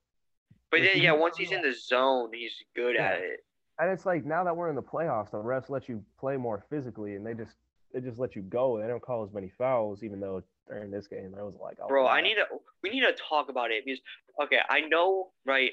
[0.71, 3.05] But then yeah, once he's in the zone, he's good yeah.
[3.05, 3.45] at it.
[3.79, 6.63] And it's like now that we're in the playoffs, the refs let you play more
[6.69, 7.55] physically, and they just
[7.93, 8.79] they just let you go.
[8.81, 11.87] They don't call as many fouls, even though during this game I was like, oh,
[11.87, 12.45] bro, I need to
[12.81, 14.01] we need to talk about it because
[14.43, 15.71] okay, I know right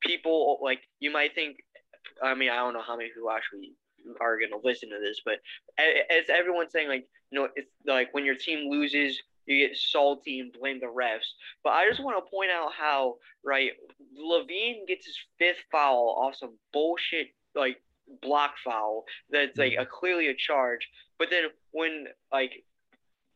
[0.00, 1.58] people like you might think
[2.22, 3.74] I mean, I don't know how many people actually
[4.20, 5.40] are going to listen to this, but
[5.78, 10.40] as everyone's saying, like, you know, it's like when your team loses, you get salty
[10.40, 11.34] and blame the refs.
[11.62, 13.72] But I just want to point out how, right,
[14.18, 17.82] LaVine gets his fifth foul off some bullshit, like,
[18.22, 19.90] block foul that's like a mm-hmm.
[19.92, 20.88] clearly a charge.
[21.18, 22.64] But then when, like,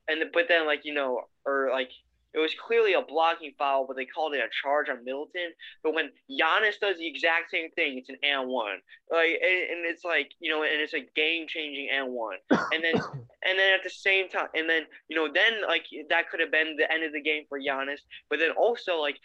[0.09, 1.91] and but then, like, you know, or like,
[2.33, 5.51] it was clearly a blocking foul, but they called it a charge on Middleton.
[5.83, 8.79] But when Giannis does the exact same thing, it's an and one.
[9.11, 12.37] Like, and, and it's like you know, and it's a game changing and one.
[12.51, 12.95] And then,
[13.45, 16.53] and then at the same time, and then you know, then like that could have
[16.53, 18.01] been the end of the game for Giannis.
[18.29, 19.17] But then also like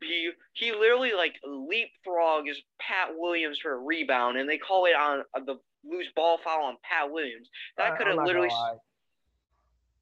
[0.00, 5.24] he he literally like leapfrogs Pat Williams for a rebound, and they call it on
[5.34, 7.48] uh, the loose ball foul on Pat Williams.
[7.76, 8.50] That could have literally.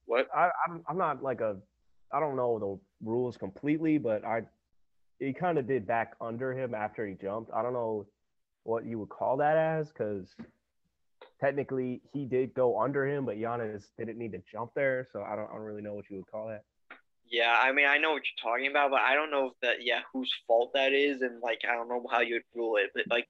[0.04, 0.28] What?
[0.34, 1.56] I, I'm I'm not like a
[2.12, 4.42] I don't know the rules completely, but I
[5.18, 7.52] he kind of did back under him after he jumped.
[7.54, 8.06] I don't know
[8.64, 10.34] what you would call that as because
[11.40, 15.36] technically he did go under him, but Giannis didn't need to jump there, so I
[15.36, 16.64] don't, I don't really know what you would call that.
[17.30, 19.84] Yeah, I mean I know what you're talking about, but I don't know if that
[19.84, 23.04] yeah whose fault that is, and like I don't know how you'd rule it, but
[23.08, 23.28] like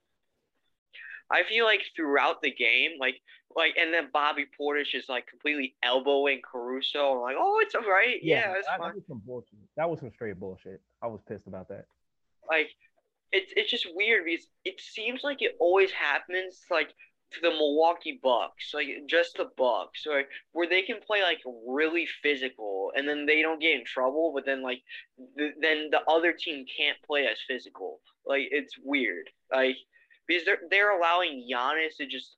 [1.30, 3.20] I feel like throughout the game, like
[3.56, 7.14] like and then Bobby Portis is like completely elbowing Caruso.
[7.14, 8.18] I'm like, oh, it's all right.
[8.22, 9.58] Yeah, yeah that, that, was some bullshit.
[9.76, 10.80] That was some straight bullshit.
[11.02, 11.86] I was pissed about that.
[12.48, 12.70] Like,
[13.32, 16.90] it's it's just weird because it seems like it always happens like
[17.32, 20.26] to the Milwaukee Bucks, like just the Bucks, right?
[20.52, 24.44] Where they can play like really physical, and then they don't get in trouble, but
[24.46, 24.82] then like
[25.36, 28.00] the, then the other team can't play as physical.
[28.26, 29.28] Like it's weird.
[29.52, 29.76] Like
[30.26, 32.36] because they're they're allowing Giannis to just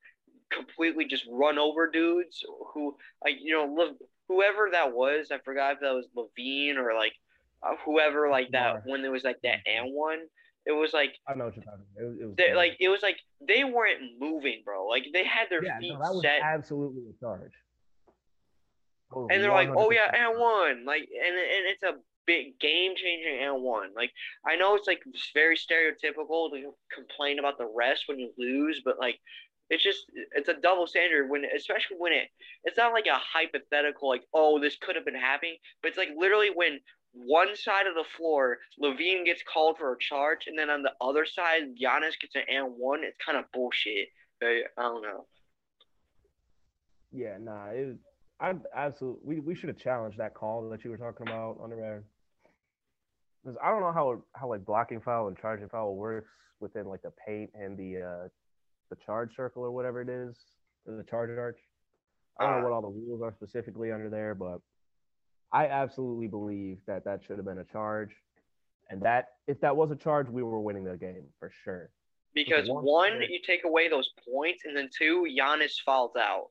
[0.55, 3.95] completely just run over dudes who like you know
[4.29, 5.31] whoever that was.
[5.31, 7.15] I forgot if that was LaVine or like
[7.63, 10.21] uh, whoever like that when there was like that and one.
[10.65, 12.05] It was like I know what you're talking about.
[12.05, 14.87] It was, it was they, like it was like they weren't moving, bro.
[14.87, 16.41] Like they had their yeah, feet no, that was set.
[16.43, 17.53] Absolutely a charge.
[19.13, 19.55] and they're 100%.
[19.55, 20.85] like, oh yeah, and one.
[20.87, 21.95] Like and and it's a
[22.27, 23.91] big game changing and one.
[23.97, 24.13] Like
[24.47, 25.03] I know it's like
[25.35, 29.19] very stereotypical to complain about the rest when you lose, but like
[29.73, 30.05] it's just
[30.37, 32.29] it's a double standard when especially when it
[32.65, 36.11] it's not like a hypothetical like oh this could have been happening, but it's like
[36.17, 36.79] literally when
[37.15, 40.93] one side of the floor LaVine gets called for a charge and then on the
[41.01, 43.03] other side Giannis gets an and one.
[43.03, 44.09] It's kind of bullshit.
[44.43, 45.27] I don't know.
[47.11, 47.97] Yeah, nah, it
[48.41, 51.71] I absolutely we, we should have challenged that call that you were talking about on
[51.71, 52.03] the
[53.43, 56.29] because I don't know how how like blocking foul and charging foul works
[56.61, 58.29] within like the paint and the uh
[58.93, 60.37] the charge circle or whatever it is,
[60.87, 61.59] or the charge arch.
[62.39, 64.61] I don't know what all the rules are specifically under there, but
[65.51, 68.11] I absolutely believe that that should have been a charge,
[68.91, 71.91] and that if that was a charge, we were winning the game for sure.
[72.35, 76.49] Because one, one you take away those points, and then two, Giannis falls out.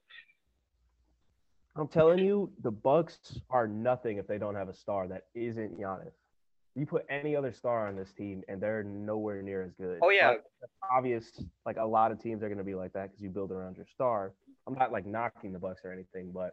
[1.76, 5.80] I'm telling you, the Bucks are nothing if they don't have a star that isn't
[5.80, 6.14] Giannis
[6.76, 10.00] you put any other star on this team and they're nowhere near as good.
[10.02, 10.44] Oh yeah, like,
[10.92, 11.42] obvious.
[11.66, 13.78] Like a lot of teams are going to be like that because you build around
[13.78, 14.34] your star.
[14.68, 16.52] I'm not like knocking the Bucks or anything, but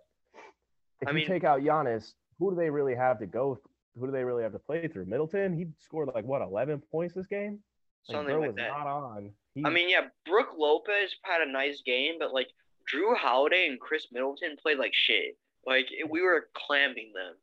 [1.00, 3.58] if I you take out Giannis, who do they really have to go?
[3.98, 5.06] Who do they really have to play through?
[5.06, 7.60] Middleton, he scored like what 11 points this game.
[8.08, 8.68] Like, Something like that.
[8.68, 9.30] Not on.
[9.54, 12.48] He, I mean, yeah, Brook Lopez had a nice game, but like
[12.92, 15.36] Jrue Holiday and Khris Middleton played like shit.
[15.66, 17.34] Like we were clamping them.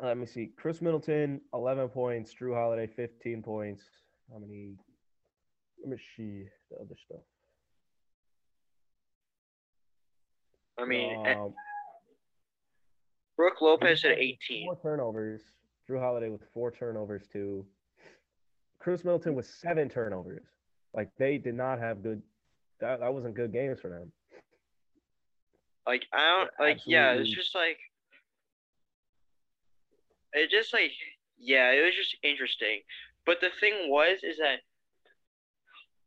[0.00, 0.52] Let me see.
[0.56, 2.34] Khris Middleton, 11 points.
[2.40, 3.82] Jrue Holiday, 15 points.
[4.32, 4.76] How many?
[5.80, 7.20] Let me see the other stuff.
[10.78, 11.54] I mean, eh, um,
[13.36, 14.66] Brook Lopez at 18.
[14.66, 15.42] Four turnovers.
[15.88, 17.66] Jrue Holiday with four turnovers, too.
[18.78, 20.46] Khris Middleton with seven turnovers.
[20.94, 22.22] Like, they did not have good
[22.82, 24.12] that that wasn't good games for them.
[25.86, 27.78] Like I don't like yeah, it's just like
[30.32, 30.92] it just like
[31.38, 32.80] yeah, it was just interesting.
[33.26, 34.60] But the thing was is that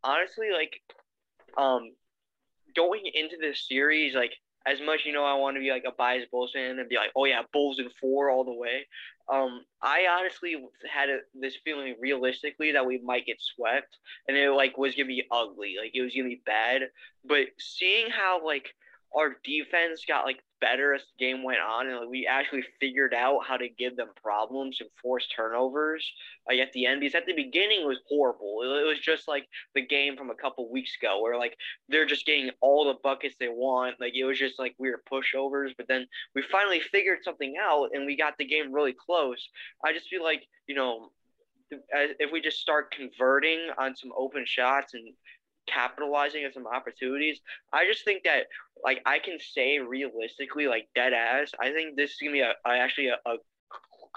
[0.03, 0.81] honestly like
[1.57, 1.91] um
[2.75, 4.33] going into this series like
[4.67, 6.95] as much you know I want to be like a biased Bulls fan and be
[6.95, 8.87] like oh yeah Bulls in four all the way.
[9.27, 10.55] Um, I honestly
[10.91, 13.97] had a, this feeling realistically that we might get swept
[14.27, 16.83] and it like was gonna be ugly, like it was gonna be bad.
[17.23, 18.67] But seeing how like
[19.15, 23.39] our defense got like better as the game went on, and we actually figured out
[23.47, 26.05] how to give them problems and force turnovers.
[26.47, 28.61] Like at the end, because at the beginning it was horrible.
[28.63, 31.57] It, it was just like the game from a couple weeks ago, where like
[31.89, 33.99] they're just getting all the buckets they want.
[33.99, 35.71] Like it was just like weird pushovers.
[35.77, 39.49] But then we finally figured something out, and we got the game really close.
[39.83, 41.11] I just feel like you know.
[41.91, 45.11] If we just start converting on some open shots and
[45.67, 47.39] capitalizing on some opportunities,
[47.73, 48.45] I just think that
[48.83, 52.53] like I can say realistically, like dead ass, I think this is gonna be a,
[52.65, 53.35] a actually a, a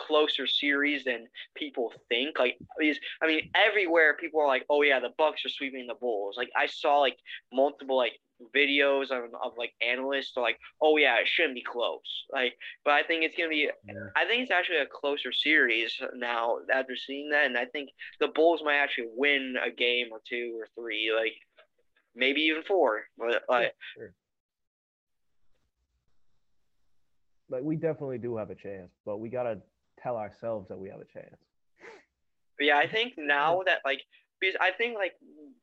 [0.06, 1.26] closer series than
[1.56, 2.38] people think.
[2.38, 5.94] Like because I mean everywhere people are like, oh yeah, the Bucks are sweeping the
[5.94, 6.36] Bulls.
[6.36, 7.16] Like I saw like
[7.52, 8.12] multiple like
[8.54, 12.24] videos of, of like analysts are like, oh yeah, it shouldn't be close.
[12.32, 13.70] Like, but I think it's gonna be.
[13.86, 13.94] Yeah.
[14.16, 17.90] I think it's actually a closer series now after seeing that, and I think
[18.20, 21.34] the Bulls might actually win a game or two or three, like
[22.14, 23.02] maybe even four.
[23.16, 24.14] But like, Sure.
[27.50, 29.60] Like we definitely do have a chance, but we gotta
[30.02, 31.36] tell ourselves that we have a chance.
[32.60, 34.02] Yeah, I think now that like
[34.40, 35.14] because I think like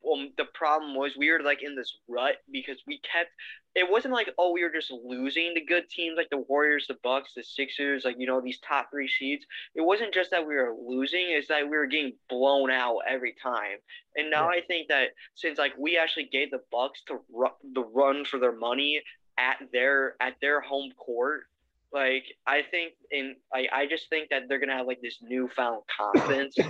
[0.10, 3.32] um the problem was we were like in this rut because we kept
[3.74, 6.98] it wasn't like oh we were just losing the good teams like the Warriors, the
[7.04, 9.46] Bucks, the Sixers, like you know these top three seeds.
[9.76, 13.36] It wasn't just that we were losing; it's that we were getting blown out every
[13.42, 13.78] time.
[14.16, 17.84] And now I think that since like we actually gave the Bucks to ru- the
[17.84, 19.02] run for their money
[19.38, 21.44] at their at their home court.
[21.94, 25.84] Like I think in I, I just think that they're gonna have like this newfound
[25.96, 26.56] confidence.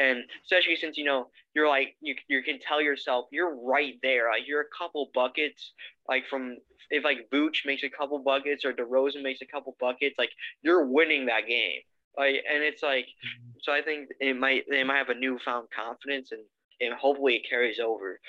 [0.00, 1.26] And especially since you know
[1.56, 4.28] you're like you you can tell yourself you're right there.
[4.28, 5.72] Like you're a couple buckets
[6.08, 6.58] like from
[6.90, 10.30] if like Vooch makes a couple buckets or DeRozan makes a couple buckets like
[10.62, 11.80] you're winning that game.
[12.16, 13.50] Like and it's like mm-hmm.
[13.60, 16.42] so I think it might they might have a newfound confidence and
[16.80, 18.20] and hopefully it carries over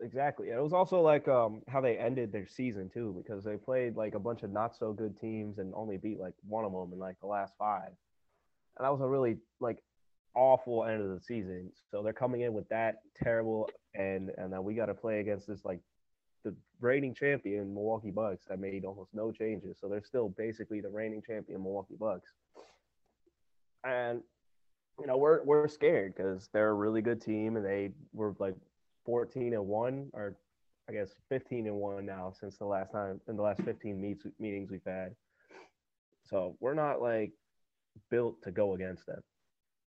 [0.00, 0.48] Exactly.
[0.50, 4.14] It was also like um how they ended their season too, because they played like
[4.14, 6.98] a bunch of not so good teams and only beat like one of them in
[6.98, 7.90] like the last five.
[8.76, 9.82] And that was a really like
[10.34, 11.70] awful end of the season.
[11.90, 15.46] So they're coming in with that terrible and and then we got to play against
[15.46, 15.80] this like
[16.44, 19.76] the reigning champion Milwaukee Bucks that made almost no changes.
[19.80, 22.30] So they're still basically the reigning champion Milwaukee Bucks.
[23.84, 24.22] And
[24.98, 28.56] you know, we're we're scared because they're a really good team and they were like
[29.04, 30.36] 14 and 1 or
[30.88, 34.24] I guess 15 and 1 now since the last time in the last 15 meets
[34.38, 35.14] meetings we've had.
[36.24, 37.32] So we're not like
[38.10, 39.20] built to go against them.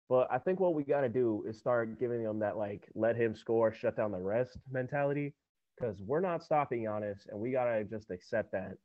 [0.08, 3.16] But I think what we got to do is start giving them that like let
[3.16, 5.34] him score, shut down the rest mentality
[5.76, 8.76] because we're not stopping Giannis and we got to just accept that.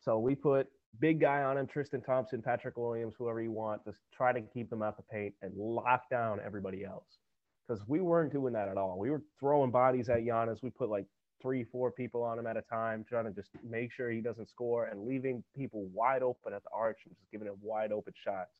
[0.00, 0.68] So we put
[1.00, 4.70] big guy on him, Tristan Thompson, Patrick Williams, whoever you want, just try to keep
[4.70, 7.18] them out the paint and lock down everybody else.
[7.66, 8.98] Because we weren't doing that at all.
[8.98, 10.62] We were throwing bodies at Giannis.
[10.62, 11.06] We put like
[11.40, 14.48] three, four people on him at a time, trying to just make sure he doesn't
[14.48, 18.12] score and leaving people wide open at the arch and just giving him wide open
[18.22, 18.50] shots.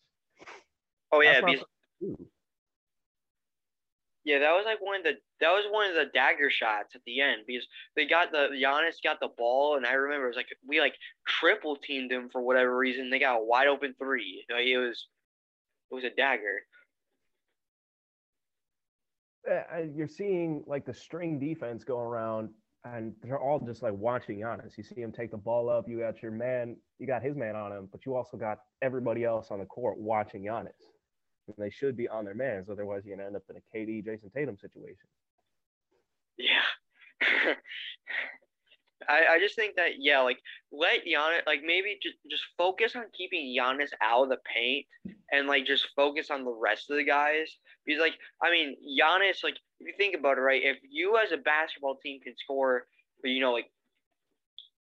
[1.12, 2.26] oh yeah because something to do.
[4.24, 7.02] Yeah, that was like one of the that was one of the dagger shots at
[7.04, 10.36] the end because they got the Giannis got the ball and I remember it was
[10.36, 10.94] like we like
[11.26, 13.10] triple teamed him for whatever reason.
[13.10, 14.46] They got a wide open three.
[14.50, 15.08] Like it was
[15.90, 16.62] it was a dagger.
[19.50, 22.50] Uh, you're seeing like the string defense go around
[22.84, 24.76] and they're all just like watching Giannis.
[24.76, 25.88] You see him take the ball up.
[25.88, 29.24] You got your man, you got his man on him, but you also got everybody
[29.24, 30.72] else on the court watching Giannis.
[31.46, 34.04] And they should be on their mans, otherwise you're gonna end up in a KD
[34.04, 35.08] Jayson Tatum situation.
[36.38, 37.54] Yeah.
[39.08, 40.38] I, I just think that yeah, like
[40.72, 44.86] let Giannis like maybe just just focus on keeping Giannis out of the paint
[45.32, 47.50] and like just focus on the rest of the guys.
[47.86, 51.32] Because like I mean Giannis, like if you think about it, right, if you as
[51.32, 52.86] a basketball team can score
[53.24, 53.70] you know, like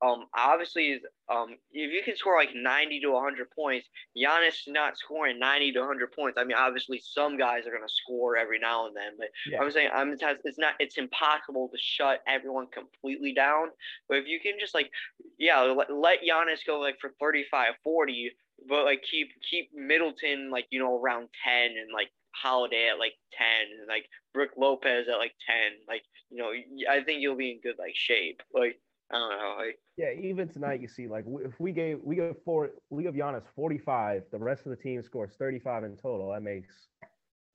[0.01, 3.87] um obviously um if you can score like 90 to 100 points
[4.17, 7.93] Giannis not scoring 90 to 100 points I mean obviously some guys are going to
[7.93, 9.61] score every now and then but Yeah.
[9.61, 13.67] I'm saying I'm it's not it's impossible to shut everyone completely down
[14.07, 14.89] but if you can just like
[15.37, 18.31] yeah let, let Giannis go like for 35 40
[18.67, 23.13] but like keep keep Middleton like you know around 10 and like Holiday at like
[23.33, 25.79] ten, and like Brook Lopez at like ten.
[25.87, 26.51] Like you know,
[26.89, 28.41] I think you'll be in good like shape.
[28.53, 28.79] Like
[29.11, 29.55] I don't know.
[29.57, 33.15] Like yeah, even tonight you see like if we gave we give four we give
[33.15, 36.31] Giannis forty five, the rest of the team scores thirty five in total.
[36.31, 36.87] That makes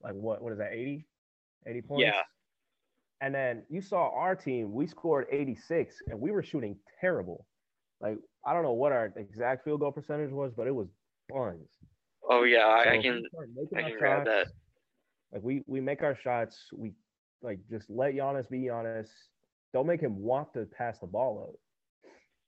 [0.03, 1.05] like what what is that 80?
[1.67, 2.03] 80 points.
[2.05, 2.21] Yeah.
[3.21, 7.47] And then you saw our team, we scored 86 and we were shooting terrible.
[8.01, 10.89] Like I don't know what our exact field goal percentage was, but it was
[11.29, 11.69] buns.
[12.29, 13.23] Oh yeah, So I can.
[13.75, 14.47] I can grab that.
[15.31, 16.91] Like we we make our shots, we
[17.41, 19.07] like just let Giannis be Giannis.
[19.75, 21.59] Don't make him want to pass the ball out.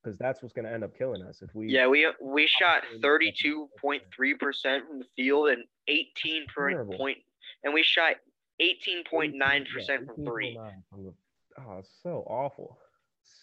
[0.01, 3.33] Because that's what's gonna end up killing us if we Yeah, we we shot thirty
[3.37, 6.95] two point three percent from the field and eighteen Terrible.
[6.95, 7.17] point,
[7.65, 8.13] and we shot
[8.61, 10.55] eighteen point nine 18 percent from three.
[10.55, 11.13] 18.9 from the-
[11.63, 12.79] oh, so awful.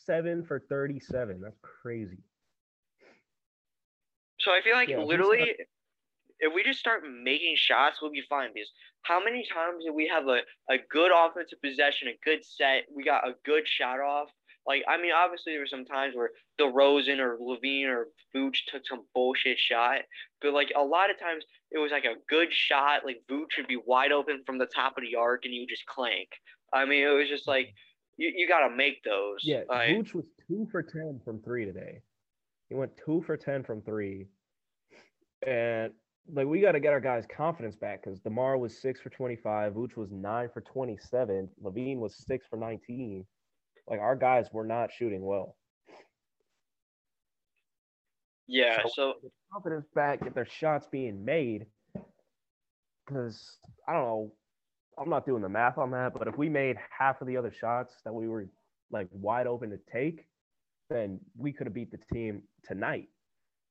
[0.07, 1.43] Seven for 37.
[1.43, 2.16] That's crazy.
[4.41, 5.57] So I feel like Yeah, literally,
[6.41, 8.51] if we just start making shots, we'll be fine.
[8.55, 8.70] Because
[9.03, 13.05] how many times did we have a, a good offensive possession, a good set, we
[13.05, 14.28] got a good shot off?
[14.66, 18.87] Like, I mean, obviously there were some times where DeRozan or LaVine or Vooch took
[18.87, 20.01] some bullshit shot,
[20.41, 23.05] but like a lot of times it was like a good shot.
[23.05, 25.85] Like Vooch would be wide open from the top of the arc and you just
[25.85, 26.28] clank.
[26.72, 27.74] I mean, it was just like
[28.16, 29.41] you, you got to make those.
[29.43, 32.01] Yeah, Like, Vooch was two for 10 from three today.
[32.68, 34.28] He went two for 10 from three.
[35.47, 35.93] And
[36.33, 39.72] like we got to get our guys' confidence back because DeMar was six for 25.
[39.75, 41.49] Vooch was nine for 27.
[41.62, 43.25] LaVine was six for 19.
[43.89, 45.57] Like our guys were not shooting well.
[48.47, 48.83] yeah.
[48.85, 49.14] So- So
[49.53, 51.66] confidence back, get their shots being made.
[53.07, 54.33] Because I don't know,
[54.99, 57.51] I'm not doing the math on that, but if we made half of the other
[57.53, 58.47] shots that we were
[58.91, 60.27] like wide open to take,
[60.89, 63.09] then we could have beat the team tonight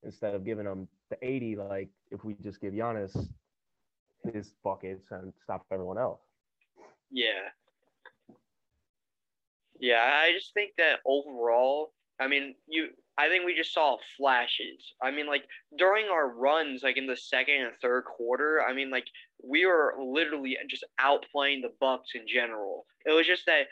[0.03, 1.55] instead of giving them the 80.
[1.57, 3.29] Like if we just give Giannis
[4.33, 6.21] his buckets and stop everyone else.
[7.11, 7.49] Yeah.
[9.79, 14.93] Yeah, I just think that overall, I mean, you I think we just saw flashes.
[15.01, 15.43] I mean, like
[15.77, 19.05] during our runs, like in the second and third quarter, I mean, like
[19.43, 22.85] we were literally just outplaying the Bucks in general.
[23.05, 23.67] It was just that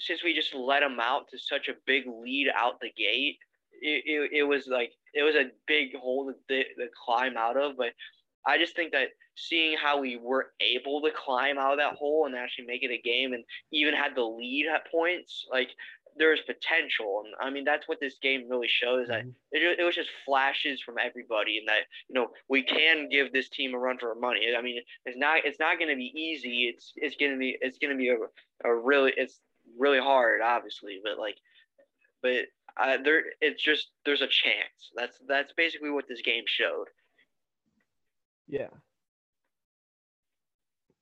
[0.00, 3.38] since we just let them out to such a big lead out the gate,
[3.80, 7.76] it, it, it was like it was a big hole to, to climb out of.
[7.76, 7.92] But
[8.46, 12.26] I just think that seeing how we were able to climb out of that hole
[12.26, 15.70] and actually make it a game and even had the lead at points, like
[16.16, 17.24] there's potential.
[17.24, 19.30] And I mean, that's what this game really shows that mm-hmm.
[19.50, 23.48] it, it was just flashes from everybody and that, you know, we can give this
[23.48, 24.54] team a run for our money.
[24.56, 26.72] I mean, it's not, it's not going to be easy.
[26.72, 29.40] It's, it's going to be, it's going to be a, a really, it's
[29.76, 31.36] really hard, obviously, but like,
[32.22, 32.46] but
[32.80, 34.90] uh, there, it's just, there's a chance.
[34.96, 36.86] That's, that's basically what this game showed.
[38.48, 38.68] Yeah.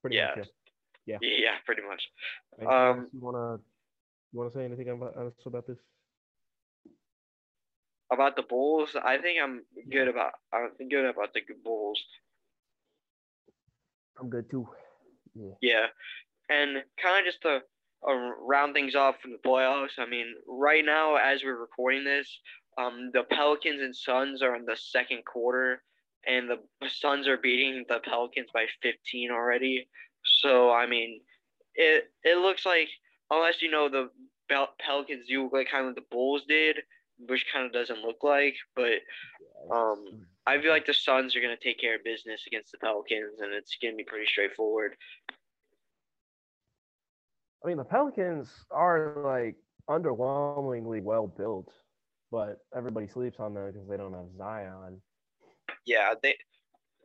[0.00, 0.34] Pretty Yeah.
[0.36, 0.48] much.
[1.06, 1.18] Yeah.
[1.20, 2.08] Yeah, pretty much.
[2.64, 3.58] Um, you wanna
[4.32, 5.78] you wanna say anything about else about this?
[8.10, 12.00] About the Bulls, I think I'm good about, I'm good about the Bulls.
[14.20, 14.68] I'm good too.
[15.34, 15.54] Yeah.
[15.60, 15.86] Yeah,
[16.48, 17.62] and kind of just to
[18.04, 19.98] round things off from the playoffs.
[19.98, 22.28] I mean, right now as we're recording this,
[22.78, 25.82] um, the Pelicans and Suns are in the second quarter,
[26.26, 29.88] and the Suns are beating the Pelicans by 15 already.
[30.40, 31.20] So I mean,
[31.74, 32.88] it it looks like
[33.30, 34.10] unless you know the
[34.80, 36.78] Pelicans do like kind of the Bulls did,
[37.28, 39.00] which kind of doesn't look like, but
[39.70, 42.78] Um, I feel like the Suns are going to take care of business against the
[42.78, 44.96] Pelicans, and it's going to be pretty straightforward.
[47.62, 49.56] I mean the Pelicans are like
[49.88, 51.72] underwhelmingly well built,
[52.30, 55.00] but everybody sleeps on them because they don't have Zion.
[55.86, 56.36] Yeah, they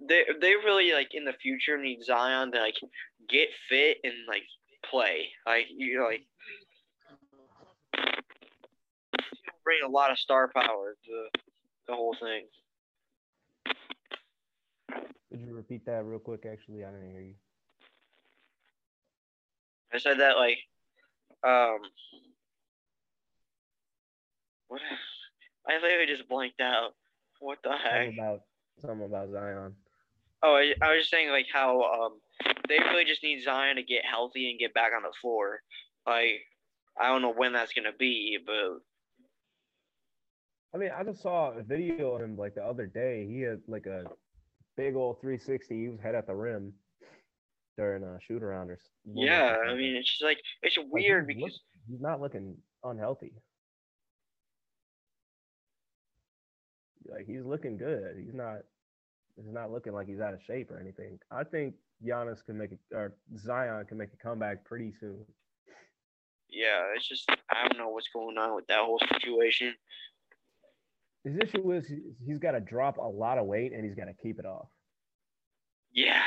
[0.01, 2.76] they they really like in the future need Zion to like
[3.30, 4.43] get fit and like
[4.89, 5.28] play.
[5.45, 6.26] Like you know, like
[9.64, 11.28] bring a lot of star power to
[11.88, 12.45] the whole thing.
[15.30, 16.45] Could you repeat that real quick?
[16.51, 17.36] Actually, I didn't hear you.
[19.93, 20.59] I said that like
[21.43, 21.79] um
[24.67, 24.81] what
[25.67, 26.91] I literally just blanked out.
[27.39, 28.05] What the heck?
[28.07, 28.41] Something about
[28.81, 29.75] something about Zion.
[30.43, 32.19] Oh, I, I was just saying like how um
[32.67, 35.61] they really just need Zion to get healthy and get back on the floor.
[36.05, 36.41] Like
[36.99, 38.79] I don't know when that's gonna be, but
[40.73, 43.25] I mean, I just saw a video of him like the other day.
[43.27, 44.03] He had like a
[44.75, 45.75] big old 360.
[45.75, 46.73] He was head at the rim
[47.78, 50.78] during a shoot around or s- warm-up or yeah, I mean it's just like it's
[50.78, 53.34] Like, weird look- because he's not looking unhealthy.
[57.09, 58.15] Like he's looking good.
[58.17, 58.57] He's not
[59.36, 61.19] he's not looking like he's out of shape or anything.
[61.32, 61.75] I think
[62.05, 65.23] Giannis can make it, or Zion can make a comeback pretty soon.
[66.49, 69.73] Yeah, it's just I don't know what's going on with that whole situation.
[71.23, 71.89] His issue is
[72.25, 74.67] he's got to drop a lot of weight and he's got to keep it off.
[75.91, 76.21] Yeah.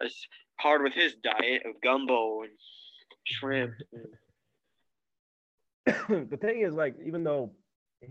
[0.00, 0.26] It's
[0.58, 2.52] hard with his diet of gumbo and
[3.24, 3.74] shrimp.
[6.30, 7.52] the thing is, like, even though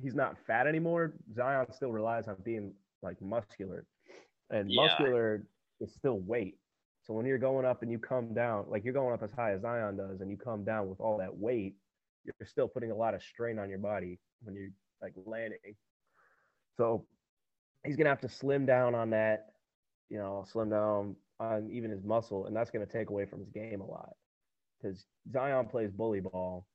[0.02, 3.86] he's not fat anymore, Zion still relies on being like muscular,
[4.50, 4.84] and Yeah.
[4.84, 5.44] muscular
[5.80, 6.58] is still weight.
[7.04, 9.54] So when you're going up and you come down, like you're going up as high
[9.54, 11.76] as Zion does, and you come down with all that weight,
[12.24, 14.70] you're still putting a lot of strain on your body when you're
[15.02, 15.76] like landing.
[16.78, 17.08] So
[17.84, 19.54] he's gonna have to slim down on that,
[20.10, 23.50] you know, slim down on even his muscle, and that's gonna take away from his
[23.50, 24.14] game a lot.
[24.82, 26.66] Because Zion plays bully ball,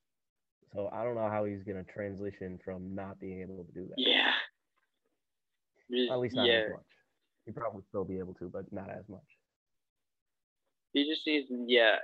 [0.73, 3.95] so I don't know how he's gonna transition from not being able to do that.
[3.97, 4.33] Yeah.
[6.11, 6.63] At least not yeah.
[6.67, 6.81] as much.
[7.47, 9.21] He probably still be able to, but not as much.
[10.93, 11.97] He just needs yeah,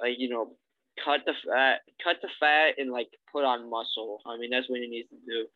[0.00, 0.56] like you know,
[1.04, 4.20] cut the fat cut the fat and like put on muscle.
[4.26, 5.46] I mean that's what he needs to do.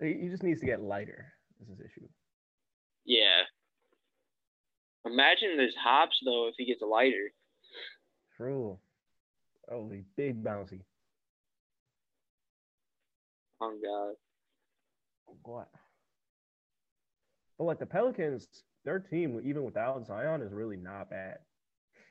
[0.00, 1.32] He, he just needs to get lighter.
[1.62, 2.08] Is his issue.
[3.04, 3.42] Yeah.
[5.06, 7.30] Imagine there's hops though if he gets lighter.
[8.36, 8.78] True.
[9.70, 10.80] Oh, he's big bouncy.
[13.60, 14.14] Oh god.
[15.28, 15.68] Oh, what?
[17.58, 18.46] But like the Pelicans,
[18.84, 21.38] their team, even without Zion, is really not bad.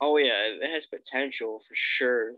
[0.00, 2.32] Oh yeah, it has potential for sure.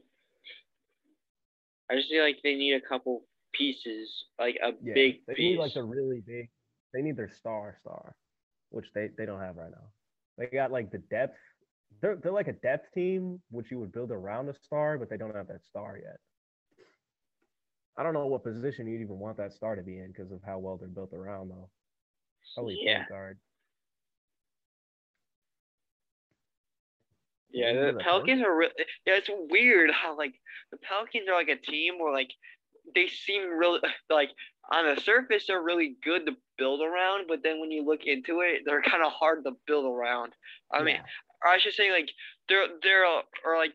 [1.90, 3.22] I just feel like they need a couple
[3.54, 5.52] pieces, like a Yeah, big they piece.
[5.52, 6.50] need like a really big.
[6.92, 8.14] They need their star star,
[8.70, 9.88] which they they don't have right now.
[10.38, 11.36] They got like the depth.
[12.00, 15.16] They're they're like a depth team, which you would build around a star, but they
[15.16, 16.18] don't have that star yet.
[17.96, 20.40] I don't know what position you'd even want that star to be in because of
[20.46, 21.68] how well they're built around, though.
[22.54, 23.38] Probably yeah, point guard.
[27.50, 27.72] yeah.
[27.72, 28.72] The the Pelicans are really.
[29.06, 30.34] Yeah, it's weird how like
[30.70, 32.30] the Pelicans are like a team where like
[32.94, 33.80] they seem really
[34.10, 34.30] like
[34.70, 38.40] on the surface they're really good to build around, but then when you look into
[38.40, 40.32] it, they're kind of hard to build around.
[40.72, 40.98] I mean,
[41.42, 42.10] or I should say like
[42.48, 43.72] they're they're or like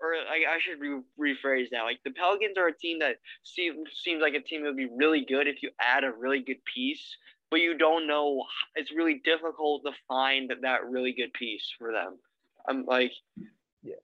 [0.00, 1.82] or like I should re- rephrase that.
[1.82, 4.90] Like the Pelicans are a team that seems seems like a team that would be
[4.94, 7.16] really good if you add a really good piece,
[7.50, 8.44] but you don't know.
[8.74, 12.18] It's really difficult to find that really good piece for them.
[12.68, 13.12] I'm like,
[13.82, 13.94] yeah.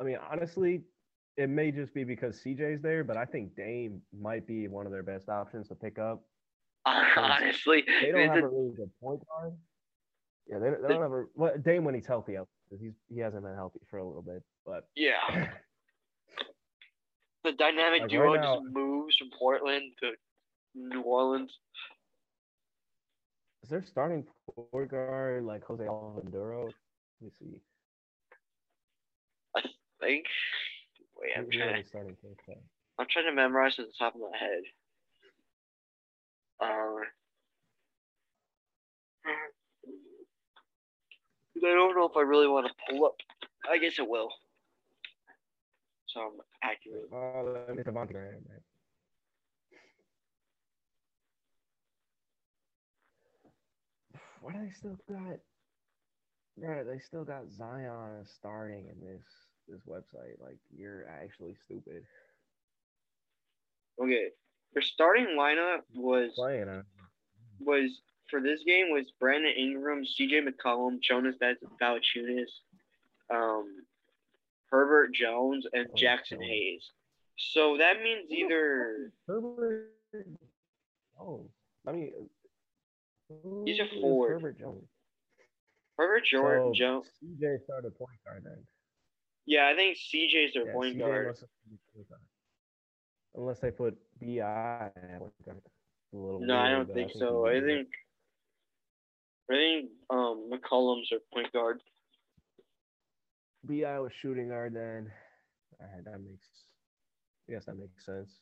[0.00, 0.82] I mean, honestly,
[1.40, 4.92] it may just be because CJ's there, but I think Dame might be one of
[4.92, 6.22] their best options to pick up.
[6.86, 9.54] honestly, They don't have a really good point guard.
[10.46, 12.36] Yeah, they, they don't have a well, Dame when he's healthy.
[12.78, 15.48] He's he hasn't been healthy for a little bit, but yeah.
[17.42, 20.10] The dynamic Like, duo right now- just moves from Portland to
[20.74, 21.50] New Orleans.
[23.62, 24.26] is there starting
[24.70, 26.64] point guard like Jose Alvarado?
[26.66, 26.74] Let
[27.22, 27.62] me see.
[29.56, 29.62] I
[30.00, 30.26] think.
[31.20, 31.84] Wait, I'm Who- who are trying.
[31.86, 32.58] starting point guard?
[32.98, 34.62] I'm trying to memorize at the top of my head.
[36.60, 37.04] Uh,
[41.56, 43.16] I don't know if I really want to pull up.
[43.68, 44.30] I guess it will.
[46.06, 47.08] So I'm accurate.
[47.12, 48.60] Oh, let me Devonte' Graham, man.
[54.40, 55.38] Why do they still got?
[56.56, 59.22] Right, they still got Zion starting in this
[59.70, 60.40] this website.
[60.42, 62.04] Like you're actually stupid.
[64.02, 64.28] Okay,
[64.72, 66.82] their starting lineup was Playing, huh?
[67.60, 68.00] was
[68.30, 70.42] for this game was Brandon Ingram, C.J.
[70.42, 71.34] McCollum, Jonas
[71.80, 72.48] Valanciunas,
[73.30, 73.66] um,
[74.70, 76.42] Herbert Jones, and Oh, Jaxson.
[76.42, 76.82] Hayes.
[77.36, 79.90] So that means either Herbert
[81.20, 81.50] Oh,
[81.86, 82.12] I mean,
[83.28, 84.32] who He's a is forward.
[84.32, 84.84] Herbert Jones.
[85.98, 87.06] Herbert Jordan So, Jones.
[87.22, 88.64] CJ started point guard then.
[89.50, 91.26] Yeah, I think CJ's their Yeah, point CJ guard.
[91.26, 92.20] must have been point guard.
[93.34, 95.62] Unless they put Bi point guard.
[96.12, 97.40] A little No, I don't think he so.
[97.42, 97.88] would I think
[99.50, 101.80] I think um McCollum's their point guard.
[103.64, 105.10] Bi was shooting guard then.
[105.80, 106.48] All right, that makes.
[107.48, 108.38] I guess that makes sense.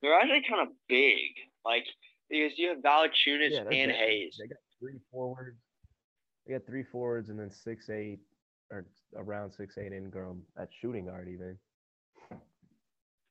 [0.00, 1.32] They're actually kind of big,
[1.66, 1.84] like
[2.30, 3.90] because you have Valanciunas Yeah, and big.
[3.90, 4.36] Hayes.
[4.40, 5.60] They got three forwards.
[6.46, 8.20] They got three forwards and then six eight
[8.70, 11.58] or around six eight Ingram at shooting guard even.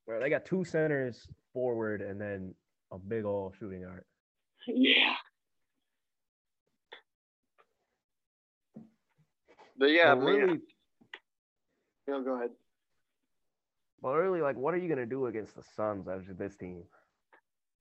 [0.07, 2.53] Well, they got two centers forward and then
[2.91, 4.03] a big old shooting guard.
[4.67, 5.13] Yeah.
[9.77, 10.59] But yeah, But really,
[12.07, 12.49] no, go ahead.
[14.01, 16.83] but really, like, what are you gonna do against the Suns as this team?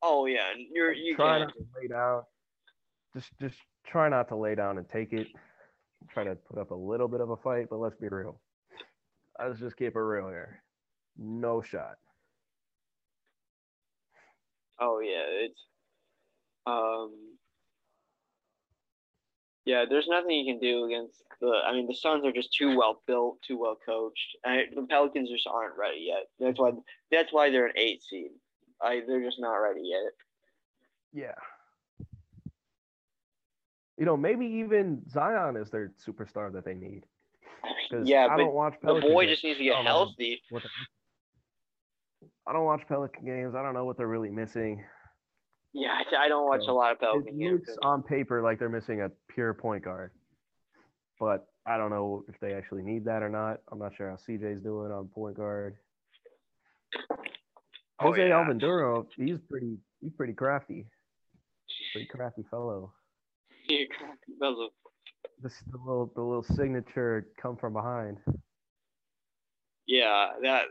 [0.03, 1.49] Oh yeah, you're you try can.
[1.49, 2.23] not to lay down.
[3.15, 5.27] Just just try not to lay down and take it.
[6.11, 8.41] Try to put up a little bit of a fight, but let's be real.
[9.39, 10.63] Let's just keep it real here.
[11.17, 11.97] No shot.
[14.81, 15.61] Oh yeah, it's
[16.67, 17.13] um
[19.65, 19.85] yeah.
[19.89, 21.53] There's nothing you can do against the.
[21.67, 24.37] I mean, the Suns are just too well built, too well coached.
[24.45, 26.27] I, the Pelicans just aren't ready yet.
[26.39, 26.73] That's why.
[27.11, 28.31] That's why they're an eight seed.
[28.81, 30.13] I they're just not ready yet.
[31.13, 31.35] Yeah.
[33.99, 37.03] You know, maybe even Zion is their superstar that they need.
[38.05, 39.33] Yeah, I but don't watch The boy games.
[39.33, 40.41] just needs to get healthy.
[40.51, 40.61] the-
[42.47, 43.55] I don't watch Pelican games.
[43.55, 44.83] I don't know what they're really missing.
[45.75, 47.69] Yeah, I, don't watch So, a lot of Pelican games.
[47.83, 50.13] on paper like they're missing a pure point guard,
[51.21, 53.59] but I don't know if they actually need that or not.
[53.71, 55.77] I'm not sure how CJ's doing on point guard.
[57.11, 57.17] Oh,
[58.01, 58.39] Jose yeah.
[58.39, 60.87] Alvarado, he's pretty, he's pretty crafty,
[61.93, 62.93] pretty crafty fellow.
[65.41, 68.19] This the little, the little signature come from behind.
[69.87, 70.65] Yeah, that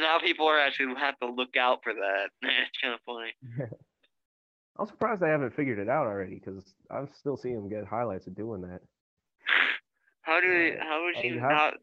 [0.00, 2.30] now people are actually have to look out for that.
[2.42, 3.68] it's kind of funny.
[4.78, 8.26] I'm surprised they haven't figured it out already because I'm still seeing them get highlights
[8.26, 8.80] of doing that.
[10.22, 11.74] How do they, how he you have- not?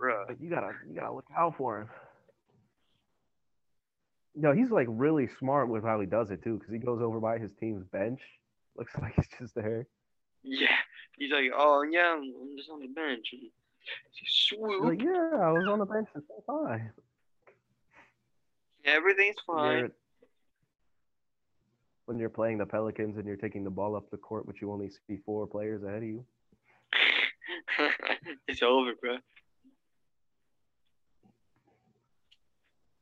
[0.00, 0.40] Bruh.
[0.40, 1.88] You gotta, you gotta look out for him.
[4.34, 7.20] No, he's like really smart with how he does it too, because he goes over
[7.20, 8.20] by his team's bench.
[8.76, 9.86] Looks like he's just there.
[10.42, 10.68] Yeah,
[11.18, 13.28] he's like, oh yeah, I'm I'm just on the bench.
[13.32, 13.50] And he's
[14.12, 14.84] He's swoop.
[14.84, 16.90] like, yeah, I was on the bench this whole time.
[18.84, 19.78] Everything's fine.
[19.78, 19.90] You're-
[22.06, 24.72] when you're playing the Pelicans and you're taking the ball up the court, but you
[24.72, 26.26] only see four players ahead of you.
[28.48, 29.18] it's over, bro.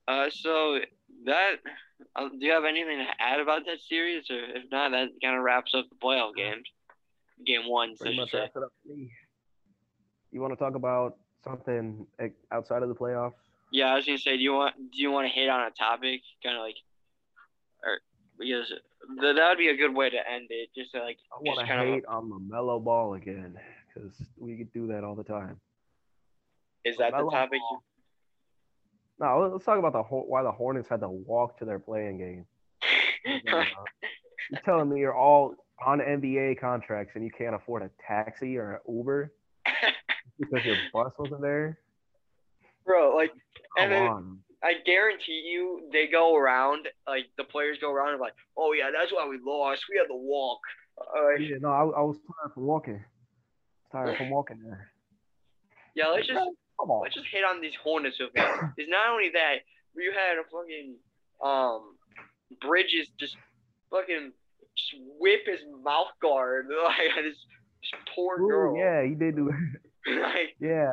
[0.07, 0.79] Uh, so
[1.25, 1.57] that
[2.16, 5.36] uh, do you have anything to add about that series, or if not, that kind
[5.36, 6.64] of wraps up the playoff games.
[7.46, 9.11] Game one, so Pretty should much wraps it up for me.
[10.32, 12.07] You want to talk about something
[12.53, 13.34] outside of the playoffs?
[13.70, 15.70] Yeah, I was gonna say, do you want do you want to hit on a
[15.70, 16.76] topic, kind of like,
[17.84, 18.01] or
[18.38, 21.36] because th- that would be a good way to end it, just to like, I
[21.42, 23.57] want to kind of hate on LaMelo Ball again
[23.94, 25.61] because we could do that all the time.
[26.84, 27.61] is that the topic?
[27.61, 27.82] Ball-
[29.21, 32.19] No, let- let's talk about the why the Hornets had to walk to their play-in
[32.19, 32.47] game.
[33.45, 35.55] You're telling me you're all
[35.85, 39.33] on NBA contracts and you can't afford a taxi or an Uber
[40.39, 41.79] because your bus wasn't there?
[42.87, 44.39] Bro, like, Come And then- on.
[44.61, 48.91] I guarantee you, they go around, like the players go around and like, oh yeah,
[48.91, 49.83] that's why we lost.
[49.89, 50.59] We had to walk.
[51.01, 53.05] Uh, Yeah, no, I, I was tired from walking.
[53.93, 54.91] Tired from walking there.
[55.95, 56.41] yeah, let's just
[56.81, 57.03] Come on.
[57.03, 58.62] let's just hit on these Hornets fast.
[58.76, 59.57] It's not only that
[59.97, 60.97] you had a fucking
[61.45, 61.97] um
[62.61, 63.37] Bridges just
[63.91, 64.33] fucking
[64.76, 68.76] just whip his mouth guard like this, this poor Ooh, girl.
[68.76, 69.51] yeah, he did do
[70.22, 70.93] like, Yeah.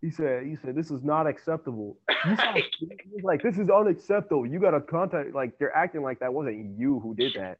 [0.00, 1.98] He said, he said, this is not acceptable.
[2.24, 2.38] Was
[3.24, 4.46] like, this is unacceptable.
[4.46, 7.58] You got to contact, like, you're acting like that wasn't you who did that.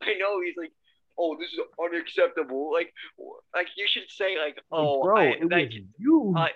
[0.00, 0.72] I know he's like,
[1.18, 2.72] oh, this is unacceptable.
[2.72, 2.92] Like,
[3.54, 6.34] like you should say like, oh, Bro, I, it like, was you.
[6.36, 6.50] I-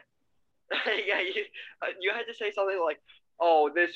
[1.06, 1.42] yeah, you,
[1.82, 2.98] uh, you had to say something like,
[3.38, 3.90] "Oh, this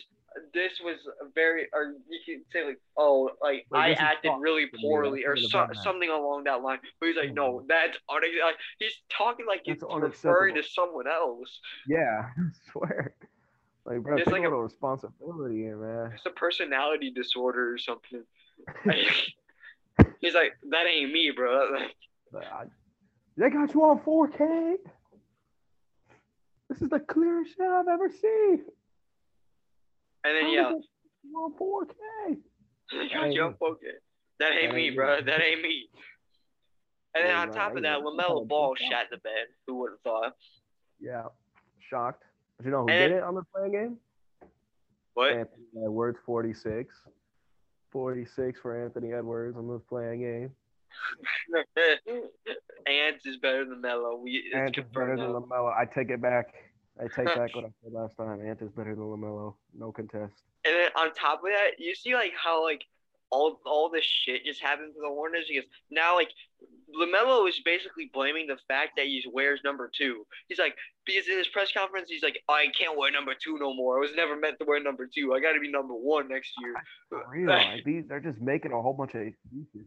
[0.53, 0.97] this was
[1.35, 5.45] very," or you could say like, "Oh, like, Like, I acted really poorly," or so,
[5.61, 5.83] have done that.
[5.83, 6.81] something along that line.
[7.01, 7.69] But he's like, "No, Mhm.
[7.69, 11.61] that's unac- like, He's talking like he's referring to someone else.
[11.87, 12.43] yeah, I
[12.73, 13.15] swear.
[13.87, 16.13] Like, bro, It's like a a- responsibility man.
[16.15, 18.23] It's a personality disorder or something.
[20.21, 21.69] he's like, "That ain't me, bro."
[22.33, 22.69] Like,
[23.37, 24.75] they got you on 4K.
[26.69, 28.65] This is the clearest shit I've ever seen.
[30.25, 30.83] and then yeah, they got
[31.23, 32.37] you on 4K.
[32.93, 33.87] They got you up, okay.
[34.41, 35.21] That ain't me, bro.
[35.25, 35.89] That ain't me.
[37.15, 39.47] And then on top of that, LaMelo Ball shot the bed.
[39.67, 40.33] Who would have thought?
[41.01, 41.23] Yeah,
[41.89, 42.25] shocked.
[42.57, 43.97] But you know who And- did it on the play-in game?
[45.15, 45.33] What?
[45.33, 46.95] Anthony Edwards, 46.
[47.97, 50.51] 46 for Anthony Edwards on the play-in game.
[52.87, 54.21] Ants is better than Melo.
[54.23, 55.29] We it's Ant is better than.
[55.29, 55.75] LaMelo.
[55.75, 56.53] I take it back.
[57.01, 58.47] I take back what I said last time.
[58.47, 59.55] Ant is better than LaMelo.
[59.75, 60.35] No contest.
[60.67, 62.85] And then on top of that, you see like how like
[63.31, 66.31] all all this shit just happened to the Hornets because now like
[66.95, 70.25] LaMelo is basically blaming the fact that he wears number two.
[70.49, 70.75] He's like
[71.05, 73.99] because in his press conference he's like I can't wear number two no more.
[73.99, 75.35] I was never meant to wear number two.
[75.35, 76.75] I got to be number one next year.
[77.09, 77.49] For real.
[77.49, 79.87] Like, these, they're just making a whole bunch of excuses.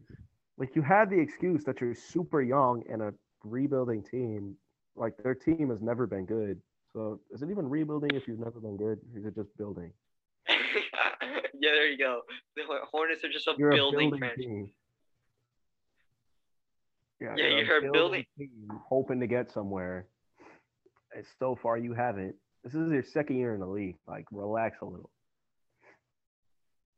[0.58, 3.14] Like, you had the excuse that you're super young and a
[3.44, 4.56] rebuilding team.
[4.96, 6.60] Like, their team has never been good.
[6.92, 8.98] So, is it even rebuilding if you've never been good?
[9.16, 9.92] Is it just building?
[11.60, 12.22] yeah, there you go.
[12.56, 14.70] The Hornets are just a You're building, a building team.
[17.20, 18.50] Yeah, Yeah, you're a building- team
[18.88, 20.06] hoping to get somewhere.
[21.14, 22.34] It's so far you haven't.
[22.64, 23.96] This is your second year in the league.
[24.06, 25.10] Like, relax a little.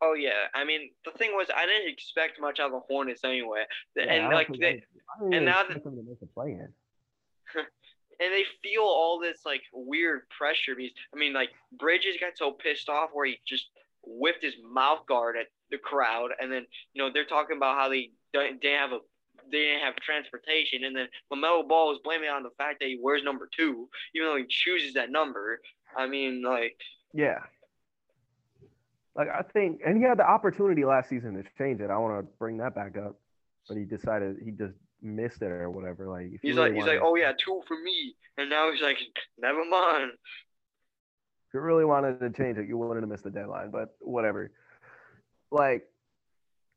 [0.05, 3.23] Oh yeah, I mean the thing was I didn't expect much out of the Hornets
[3.23, 3.63] anyway,
[3.95, 4.83] Yeah, and like they
[5.21, 6.69] and now expect them to make a play in.
[7.55, 12.51] and they feel all this like weird pressure because I mean like Bridges got so
[12.51, 13.67] pissed off where he just
[14.05, 17.89] whipped his mouth guard at the crowd, and then you know they're talking about how
[17.89, 18.99] they didn't have a
[19.51, 22.99] they didn't have transportation, and then LaMelo Ball is blaming on the fact that he
[23.01, 25.61] wears number two, even though he chooses that number.
[25.97, 26.77] I mean like
[27.13, 27.41] Yeah.
[29.15, 31.91] Like I think, and he had the opportunity last season to change it.
[31.91, 33.17] I want to bring that back up,
[33.69, 34.73] but he decided he just
[35.03, 36.09] missed it or whatever.
[36.09, 38.81] Like if he's really like he's like oh yeah two for me, and now he's
[38.81, 38.99] like
[39.39, 40.13] never mind.
[41.53, 43.71] If you really wanted to change it, you wouldn't have missed the deadline.
[43.71, 44.51] But whatever.
[45.51, 45.87] Like,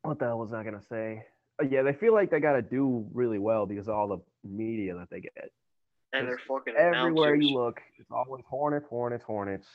[0.02, 1.24] what the hell was I gonna say?
[1.62, 4.94] Uh, yeah, they feel like they gotta do really well because of all the media
[4.96, 5.52] that they get.
[6.12, 7.50] And they're fucking Everywhere announcers.
[7.50, 9.66] you look, it's always Hornets, Hornets, Hornets.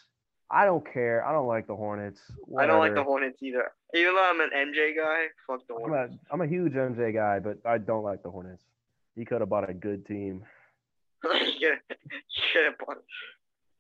[0.51, 1.25] I don't care.
[1.25, 2.21] I don't like the Hornets.
[2.59, 3.73] I don't like the Hornets either.
[3.95, 6.15] Even though I'm an MJ guy, fuck the I'm Hornets.
[6.31, 8.63] a, I'm a huge MJ guy, but I don't like the Hornets.
[9.17, 10.43] He could have bought a good team.
[11.59, 11.77] yeah,
[12.87, 13.03] but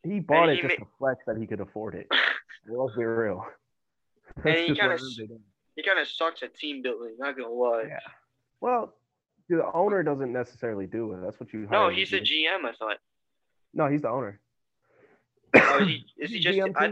[0.02, 2.06] He bought And it he just ma- to flex that he could afford it.
[2.68, 3.44] Let's be real.
[4.44, 5.38] And he kinda what s- MJ does.
[5.76, 7.16] he kind of sucks at team building.
[7.18, 7.84] Not gonna lie.
[7.88, 7.98] Yeah.
[8.60, 8.94] Well,
[9.48, 11.20] the owner doesn't necessarily do it.
[11.22, 11.66] That's what you.
[11.70, 12.20] No, he's the.
[12.20, 12.64] GM.
[12.64, 12.98] I thought.
[13.74, 14.40] No, he's the owner.
[15.54, 16.58] Oh, is he, is he just?
[16.58, 16.84] GM I?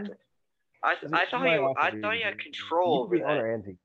[0.81, 3.53] I, I thought he, I thought he had control over owner that.
[3.53, 3.77] and GM.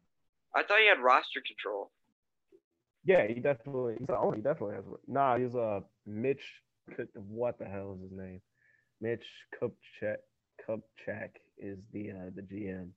[0.55, 1.91] I thought he had roster control.
[3.05, 3.97] Yeah, he definitely.
[3.99, 4.37] He's the owner.
[4.37, 4.85] He definitely has.
[5.07, 6.43] Nah, he's uh Mitch.
[7.15, 8.41] What the hell is his name?
[9.01, 9.25] Mitch
[9.61, 10.17] Kupchak.
[10.67, 12.89] Kupchak is the uh, the GM.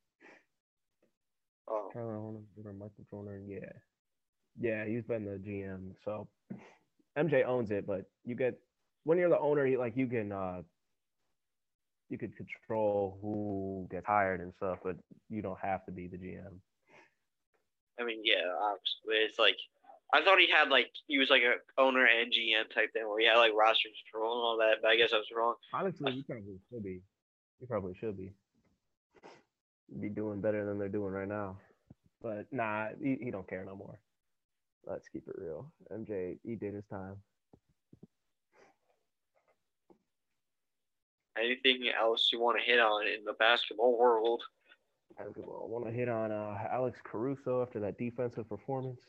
[1.69, 3.71] Oh, Jordan, Michael Jordan, yeah.
[4.59, 5.91] Yeah, he's been the GM.
[6.05, 6.27] So
[7.17, 8.57] MJ owns it, but you get
[9.03, 10.61] when you're the owner, you like you can uh
[12.09, 14.95] you could control who gets hired and stuff, but
[15.29, 16.59] you don't have to be the GM.
[17.99, 19.57] I mean, yeah, obviously, it's like
[20.13, 23.19] I thought he had like he was like a owner and GM type thing where
[23.19, 24.81] he had like roster control and all that.
[24.81, 25.55] But I guess I was wrong.
[25.73, 27.01] Honestly, you probably should be.
[27.59, 28.31] You probably should be.
[29.99, 31.57] Be doing better than they're doing right now.
[32.21, 33.99] But nah, he, he don't care no more.
[34.85, 35.71] Let's keep it real.
[35.91, 37.17] MJ, he did his time.
[41.37, 44.41] Anything else you want to hit on in the basketball world?
[45.17, 45.67] Basketball.
[45.67, 49.01] I want to hit on uh, Alex Caruso after that defensive performance.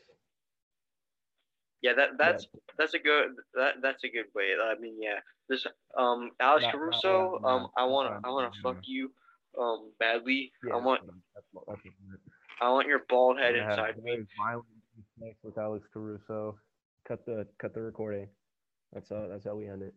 [1.81, 4.51] Yeah, that that's that's a good that that's a good way.
[4.61, 5.65] I mean, yeah, this
[5.97, 9.11] um Alex Not- not Caruso, um, not- I wanna I wanna fuck you,
[9.57, 10.51] um, badly.
[10.63, 12.19] Yeah, I want that's that's what it meant.
[12.61, 14.25] I want your bald head have inside me.
[15.43, 16.59] with Alex Caruso.
[17.05, 18.27] Cut the cut the recording.
[18.91, 19.93] That's how that's how we end it.